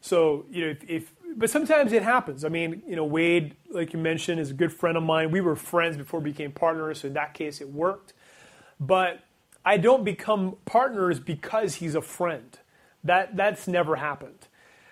[0.00, 2.44] So, you know, if, if, but sometimes it happens.
[2.44, 5.30] I mean, you know, Wade, like you mentioned, is a good friend of mine.
[5.30, 8.12] We were friends before we became partners, so in that case it worked.
[8.78, 9.20] But
[9.64, 12.58] I don't become partners because he's a friend.
[13.04, 14.48] That that's never happened.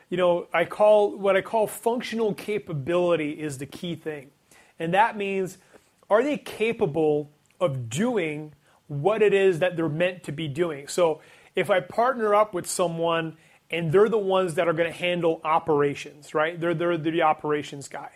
[0.08, 4.30] You know, I call what I call functional capability is the key thing.
[4.78, 5.58] And that means
[6.10, 7.30] are they capable
[7.60, 8.52] of doing
[8.88, 10.88] what it is that they're meant to be doing.
[10.88, 11.20] So
[11.54, 13.36] if I partner up with someone
[13.70, 16.60] and they're the ones that are going to handle operations, right?
[16.60, 18.10] They're, they're, they're the operations guy.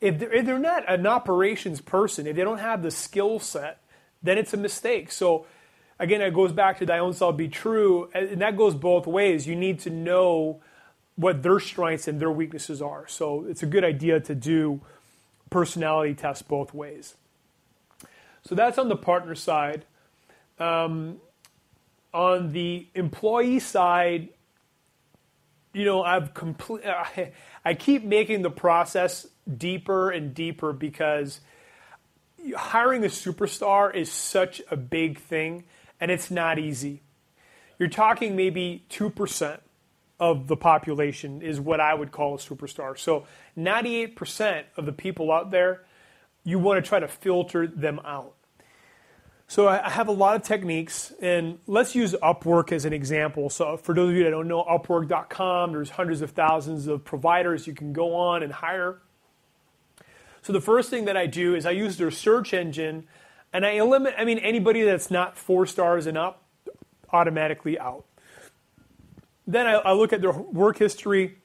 [0.00, 3.80] If they're, if they're not an operations person, if they don't have the skill set,
[4.22, 5.10] then it's a mistake.
[5.10, 5.46] So
[5.98, 9.46] again, it goes back to thy own self be true, and that goes both ways.
[9.46, 10.60] You need to know
[11.16, 13.06] what their strengths and their weaknesses are.
[13.08, 14.80] So it's a good idea to do
[15.50, 17.14] personality tests both ways.
[18.44, 19.84] So that's on the partner side.
[20.58, 21.16] Um,
[22.14, 24.28] on the employee side,
[25.72, 26.84] you know, I've complete.
[27.64, 31.40] I keep making the process deeper and deeper because
[32.56, 35.64] hiring a superstar is such a big thing,
[36.00, 37.02] and it's not easy.
[37.78, 39.60] You're talking maybe two percent
[40.18, 42.98] of the population is what I would call a superstar.
[42.98, 45.84] So 98% of the people out there,
[46.44, 48.32] you want to try to filter them out.
[49.48, 53.48] So I have a lot of techniques, and let's use Upwork as an example.
[53.48, 57.66] So for those of you that don't know, Upwork.com, there's hundreds of thousands of providers
[57.66, 59.00] you can go on and hire.
[60.42, 63.06] So the first thing that I do is I use their search engine,
[63.52, 64.18] and I eliminate.
[64.18, 66.42] I mean, anybody that's not four stars and up,
[67.12, 68.05] automatically out.
[69.46, 71.38] Then I, I look at their work history,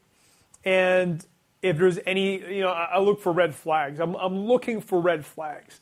[0.66, 1.26] and
[1.62, 3.99] if there's any, you know, I look for red flags.
[3.99, 5.80] I'm, I'm looking for red flags.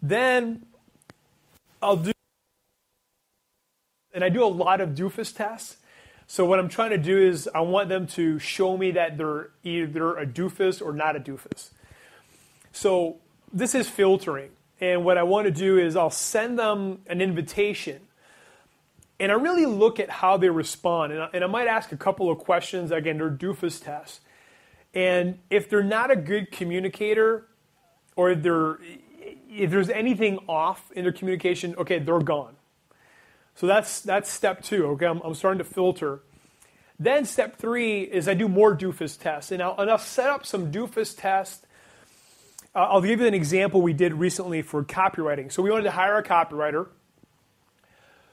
[0.00, 0.64] Then
[1.82, 2.12] I'll do,
[4.14, 5.76] and I do a lot of doofus tests.
[6.26, 9.50] So what I'm trying to do is I want them to show me that they're
[9.62, 11.70] either a doofus or not a doofus.
[12.72, 13.18] So
[13.52, 14.50] this is filtering.
[14.80, 18.00] And what I want to do is I'll send them an invitation.
[19.18, 21.12] And I really look at how they respond.
[21.12, 22.90] And I, and I might ask a couple of questions.
[22.90, 24.20] Again, they're doofus tests.
[24.94, 27.46] And if they're not a good communicator,
[28.14, 28.44] or if
[29.48, 32.56] if there's anything off in their communication, okay, they're gone.
[33.54, 34.86] So that's that's step two.
[34.88, 36.20] Okay, I'm, I'm starting to filter.
[36.98, 40.46] Then step three is I do more doofus tests, and I'll, and I'll set up
[40.46, 41.64] some doofus tests.
[42.74, 45.52] Uh, I'll give you an example we did recently for copywriting.
[45.52, 46.88] So we wanted to hire a copywriter.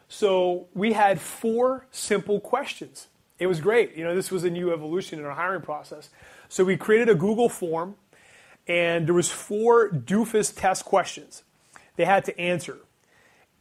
[0.08, 3.08] So we had four simple questions.
[3.40, 3.96] It was great.
[3.96, 6.10] You know, this was a new evolution in our hiring process.
[6.50, 7.96] So we created a Google form
[8.68, 11.44] and there was four doofus test questions.
[11.96, 12.78] They had to answer.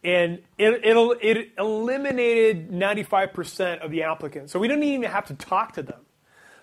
[0.03, 4.51] And it, it, it eliminated 95% of the applicants.
[4.51, 6.01] So we didn't even have to talk to them.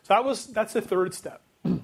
[0.02, 1.42] So that was that's the third step.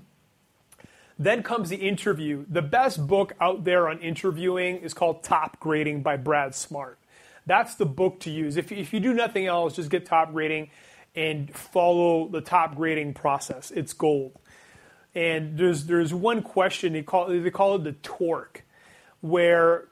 [1.19, 2.45] Then comes the interview.
[2.47, 6.99] The best book out there on interviewing is called Topgrading by Brad Smart
[7.47, 8.57] that's the book to use.
[8.57, 10.71] If, if you do nothing else just get Topgrading
[11.15, 13.71] and follow the Topgrading process.
[13.71, 14.39] It's gold.
[15.15, 18.65] And there's there's one question they call they call it the torque,
[19.23, 19.89] where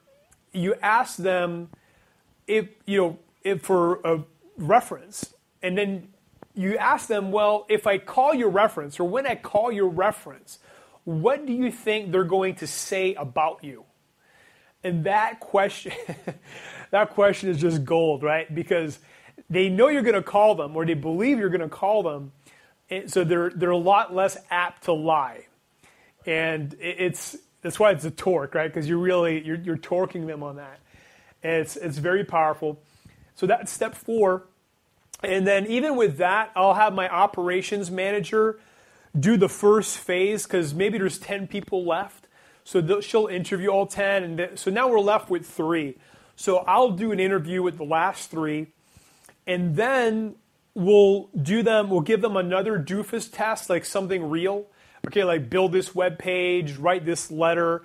[0.53, 1.69] you ask them
[2.45, 4.23] if you know if for a
[4.57, 5.33] reference,
[5.63, 6.09] and then
[6.53, 10.59] you ask them, well, if I call your reference or when I call your reference,
[11.03, 13.83] what do you think they're going to say about you?
[14.83, 15.93] And that question,
[16.95, 18.53] that question is just gold, right?
[18.53, 18.99] Because
[19.49, 22.31] they know you're going to call them or they believe you're going to call them
[23.07, 25.47] so they're they're a lot less apt to lie,
[26.25, 28.71] and it's that's why it's a torque, right?
[28.71, 30.79] Because you're really you're, you're torquing them on that,
[31.41, 32.79] and it's it's very powerful.
[33.35, 34.43] So that's step four,
[35.23, 38.59] and then even with that, I'll have my operations manager
[39.19, 42.27] do the first phase because maybe there's ten people left,
[42.63, 45.97] so she'll interview all ten, and th- so now we're left with three.
[46.35, 48.67] So I'll do an interview with the last three,
[49.47, 50.35] and then
[50.73, 54.65] we'll do them, we'll give them another doofus test, like something real.
[55.07, 57.83] Okay, like build this web page, write this letter.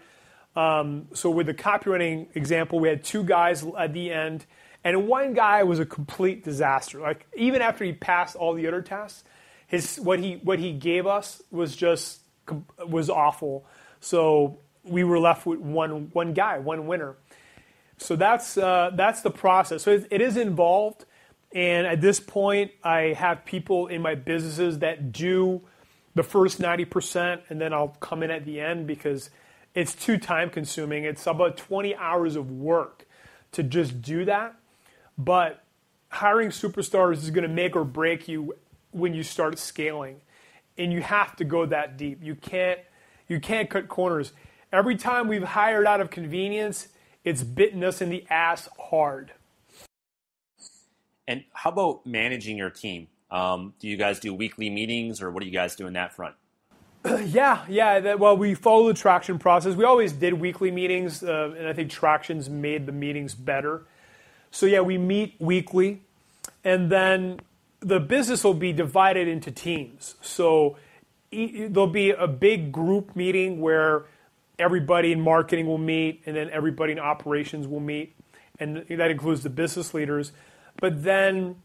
[0.57, 4.47] Um, so with the copywriting example, we had two guys at the end,
[4.83, 7.01] and one guy was a complete disaster.
[7.01, 9.23] Like even after he passed all the other tests,
[9.67, 12.21] his what he what he gave us was just
[12.85, 13.65] was awful.
[14.01, 17.17] So we were left with one one guy, one winner.
[18.01, 19.83] So that's uh, that's the process.
[19.83, 21.05] So it, it is involved.
[21.53, 25.63] And at this point, I have people in my businesses that do
[26.15, 29.31] the first 90%, and then I'll come in at the end because
[29.75, 31.05] it's too time consuming.
[31.05, 33.07] It's about 20 hours of work
[33.53, 34.55] to just do that.
[35.19, 35.63] But
[36.09, 38.55] hiring superstars is going to make or break you
[38.93, 40.21] when you start scaling.
[40.79, 42.23] And you have to go that deep.
[42.23, 42.81] You can't
[43.29, 44.33] you can't cut corners.
[44.73, 46.89] Every time we've hired out of convenience,
[47.25, 49.33] it's bitten us in the ass hard.
[51.29, 53.09] And how about managing your team?
[53.31, 56.13] Um, do you guys do weekly meetings, or what do you guys do in that
[56.13, 56.35] front?
[57.27, 58.01] yeah, yeah.
[58.01, 59.77] That, well, we follow the traction process.
[59.77, 63.87] We always did weekly meetings, uh, and I think tractions made the meetings better.
[64.51, 66.03] So yeah, we meet weekly,
[66.65, 67.41] and then
[67.81, 70.17] the business will be divided into teams.
[70.21, 70.77] So
[71.31, 74.07] e- there'll be a big group meeting where
[74.61, 78.15] everybody in marketing will meet, and then everybody in operations will meet,
[78.59, 80.33] and that includes the business leaders.
[80.81, 81.57] But then,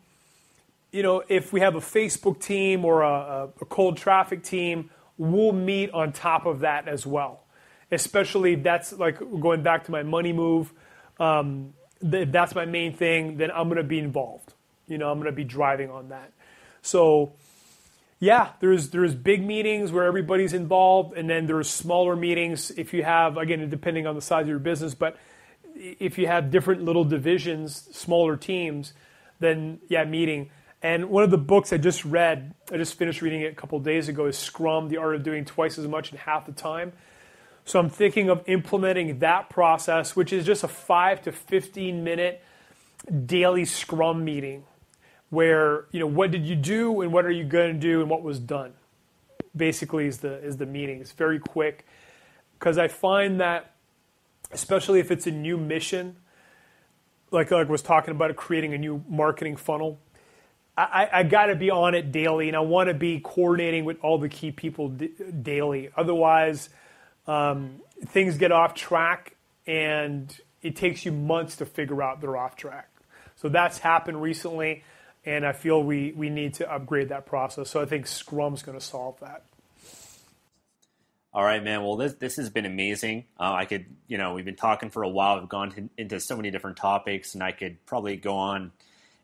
[0.91, 5.51] you know, if we have a Facebook team or a, a cold traffic team, we'll
[5.51, 7.43] meet on top of that as well.
[7.91, 10.73] Especially that's like going back to my money move.
[11.19, 14.53] Um, if that's my main thing, then I'm going to be involved.
[14.87, 16.31] You know, I'm going to be driving on that.
[16.81, 17.33] So,
[18.19, 23.03] yeah, there's there's big meetings where everybody's involved, and then there's smaller meetings if you
[23.03, 25.17] have again depending on the size of your business, but
[25.75, 28.93] if you have different little divisions, smaller teams,
[29.39, 30.49] then yeah, meeting.
[30.81, 33.79] And one of the books I just read, I just finished reading it a couple
[33.79, 36.93] days ago, is Scrum: The Art of Doing Twice as Much in Half the Time.
[37.65, 42.43] So I'm thinking of implementing that process, which is just a five to 15 minute
[43.25, 44.63] daily scrum meeting
[45.29, 48.09] where, you know, what did you do and what are you going to do and
[48.09, 48.73] what was done
[49.55, 50.99] basically is the, is the meeting.
[50.99, 51.85] It's very quick
[52.59, 53.75] because I find that,
[54.51, 56.17] especially if it's a new mission,
[57.31, 59.99] like I was talking about creating a new marketing funnel,
[60.77, 63.97] I, I got to be on it daily, and I want to be coordinating with
[64.01, 65.11] all the key people d-
[65.41, 65.89] daily.
[65.95, 66.69] Otherwise,
[67.27, 72.57] um, things get off track, and it takes you months to figure out they're off
[72.57, 72.89] track.
[73.37, 74.83] So that's happened recently,
[75.25, 77.69] and I feel we, we need to upgrade that process.
[77.69, 79.43] So I think Scrum's going to solve that.
[81.33, 81.83] All right, man.
[81.83, 83.25] Well, this this has been amazing.
[83.37, 85.37] Uh, I could, you know, we've been talking for a while.
[85.37, 88.71] We've gone to, into so many different topics, and I could probably go on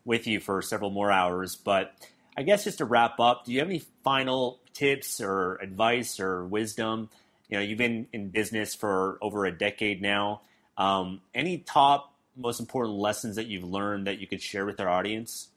[0.03, 1.55] with you for several more hours.
[1.55, 1.93] But
[2.35, 6.45] I guess just to wrap up, do you have any final tips or advice or
[6.45, 7.09] wisdom?
[7.47, 10.41] You know, you've been in business for over a decade now.
[10.77, 14.89] Um, any top, most important lessons that you've learned that you could share with our
[14.89, 15.47] audience?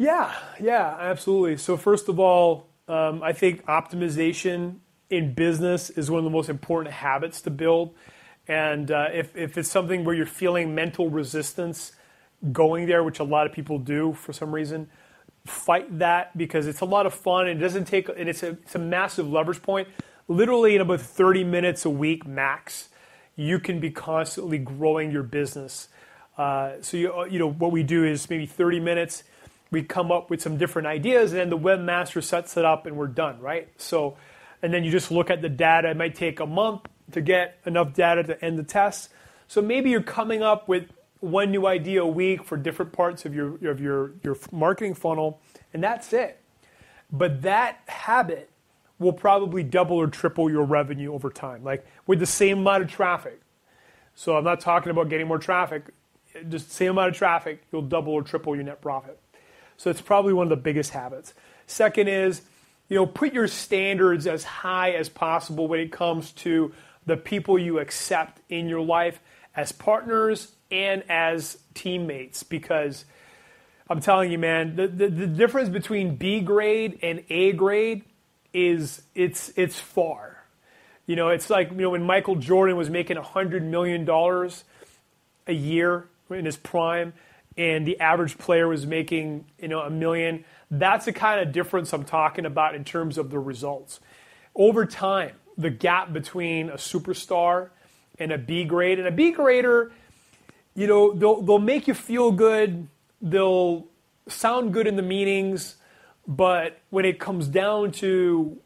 [0.00, 1.58] Yeah, yeah, absolutely.
[1.58, 4.76] So, first of all, um, I think optimization
[5.10, 7.94] in business is one of the most important habits to build.
[8.48, 11.92] And uh, if, if it's something where you're feeling mental resistance,
[12.52, 14.88] going there, which a lot of people do for some reason.
[15.46, 18.50] Fight that because it's a lot of fun and it doesn't take, and it's a,
[18.50, 19.88] it's a massive leverage point.
[20.28, 22.88] Literally, in about 30 minutes a week max,
[23.36, 25.88] you can be constantly growing your business.
[26.38, 29.24] Uh, so, you, you know, what we do is maybe 30 minutes,
[29.70, 32.96] we come up with some different ideas, and then the webmaster sets it up and
[32.96, 33.68] we're done, right?
[33.76, 34.16] So,
[34.62, 35.90] and then you just look at the data.
[35.90, 39.10] It might take a month to get enough data to end the test.
[39.46, 40.90] So maybe you're coming up with
[41.20, 45.40] one new idea a week for different parts of your, of your, your marketing funnel,
[45.72, 46.40] and that's it.
[47.12, 48.50] But that habit
[48.98, 52.90] will probably double or triple your revenue over time, like with the same amount of
[52.90, 53.40] traffic.
[54.14, 55.84] So I'm not talking about getting more traffic,
[56.48, 59.18] just same amount of traffic, you'll double or triple your net profit.
[59.80, 61.32] So it's probably one of the biggest habits.
[61.66, 62.42] Second is,
[62.90, 66.74] you know, put your standards as high as possible when it comes to
[67.06, 69.18] the people you accept in your life
[69.56, 73.06] as partners and as teammates because
[73.88, 78.04] I'm telling you, man, the, the, the, difference between B grade and A grade
[78.52, 80.44] is it's it's far.
[81.06, 84.62] You know, it's like you know when Michael Jordan was making hundred million dollars
[85.46, 87.14] a year in his prime,
[87.56, 90.44] and the average player was making you know a million.
[90.70, 94.00] That's the kind of difference I'm talking about in terms of the results.
[94.54, 97.70] Over time, the gap between a superstar
[98.18, 99.92] and a B grade, and a B grader
[100.74, 102.88] you know, they'll, they'll make you feel good,
[103.20, 103.86] they'll
[104.28, 105.76] sound good in the meetings,
[106.26, 108.58] but when it comes down to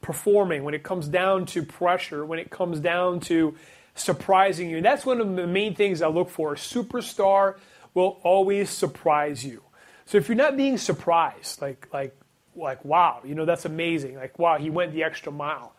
[0.00, 3.54] performing, when it comes down to pressure, when it comes down to
[3.94, 6.54] surprising you, that's one of the main things I look for.
[6.54, 7.56] A superstar
[7.94, 9.62] will always surprise you.
[10.06, 12.16] So if you're not being surprised, like like
[12.54, 14.16] like wow, you know that's amazing.
[14.16, 15.74] Like wow, he went the extra mile.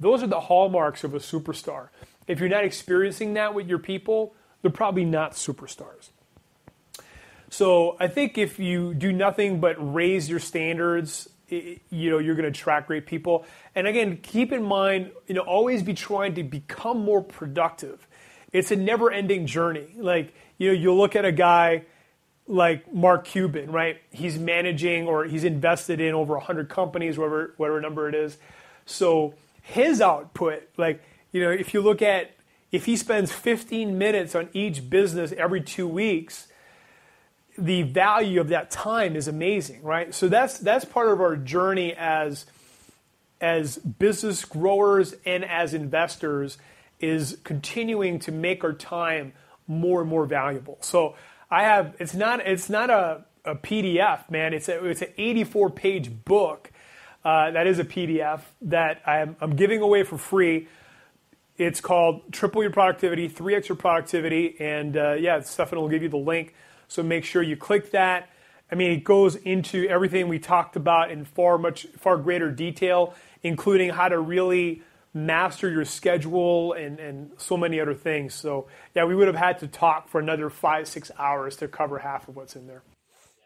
[0.00, 1.88] Those are the hallmarks of a superstar.
[2.26, 6.10] If you're not experiencing that with your people, they're probably not superstars.
[7.50, 12.44] So I think if you do nothing but raise your standards, you know you're going
[12.44, 13.46] to attract great people.
[13.74, 18.06] And again, keep in mind, you know, always be trying to become more productive.
[18.52, 19.88] It's a never-ending journey.
[19.96, 21.84] Like you know, you look at a guy
[22.46, 24.00] like Mark Cuban, right?
[24.10, 28.38] He's managing or he's invested in over 100 companies, whatever whatever number it is.
[28.86, 31.02] So his output, like
[31.32, 32.32] you know, if you look at
[32.72, 36.48] if he spends 15 minutes on each business every two weeks,
[37.56, 40.14] the value of that time is amazing, right?
[40.14, 42.46] So that's that's part of our journey as
[43.40, 46.58] as business growers and as investors
[46.98, 49.32] is continuing to make our time
[49.68, 50.78] more and more valuable.
[50.80, 51.14] So
[51.50, 54.52] I have it's not it's not a, a PDF, man.
[54.52, 56.72] It's a, it's an 84 page book.
[57.24, 60.68] Uh, that is a PDF that I'm, I'm giving away for free
[61.58, 64.54] it's called Triple Your Productivity, 3x Your Productivity.
[64.60, 66.54] And uh, yeah, Stefan will give you the link.
[66.86, 68.30] So make sure you click that.
[68.70, 73.14] I mean, it goes into everything we talked about in far much far greater detail,
[73.42, 74.82] including how to really
[75.26, 78.34] master your schedule and, and so many other things.
[78.34, 81.98] So yeah, we would have had to talk for another five, six hours to cover
[81.98, 82.82] half of what's in there.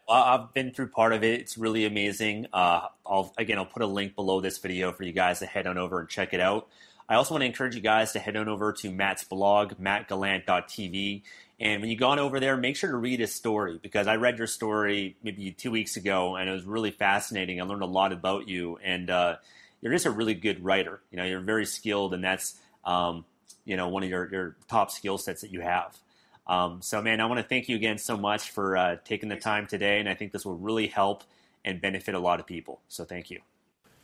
[0.09, 1.41] I've been through part of it.
[1.41, 2.47] It's really amazing.
[2.53, 5.66] Uh, I'll again, I'll put a link below this video for you guys to head
[5.66, 6.68] on over and check it out.
[7.09, 11.23] I also want to encourage you guys to head on over to Matt's blog, mattgallant.tv.
[11.61, 14.16] And when you go on over there, make sure to read his story because I
[14.16, 17.61] read your story maybe two weeks ago and it was really fascinating.
[17.61, 18.79] I learned a lot about you.
[18.83, 19.37] And, uh,
[19.83, 21.01] you're just a really good writer.
[21.11, 23.24] You know, you're very skilled, and that's um,
[23.64, 25.99] you know one of your, your top skill sets that you have.
[26.47, 29.37] Um, so, man, I want to thank you again so much for uh, taking the
[29.37, 31.24] time today, and I think this will really help
[31.64, 32.80] and benefit a lot of people.
[32.89, 33.41] So, thank you.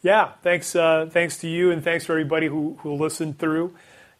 [0.02, 0.76] Yeah, thanks.
[0.76, 3.74] Uh, thanks to you, and thanks for everybody who who listened through.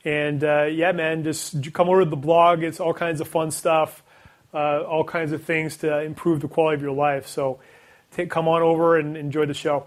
[0.05, 2.63] And uh, yeah, man, just come over to the blog.
[2.63, 4.03] It's all kinds of fun stuff,
[4.55, 7.27] uh, all kinds of things to improve the quality of your life.
[7.27, 7.59] So,
[8.13, 9.87] take, come on over and enjoy the show.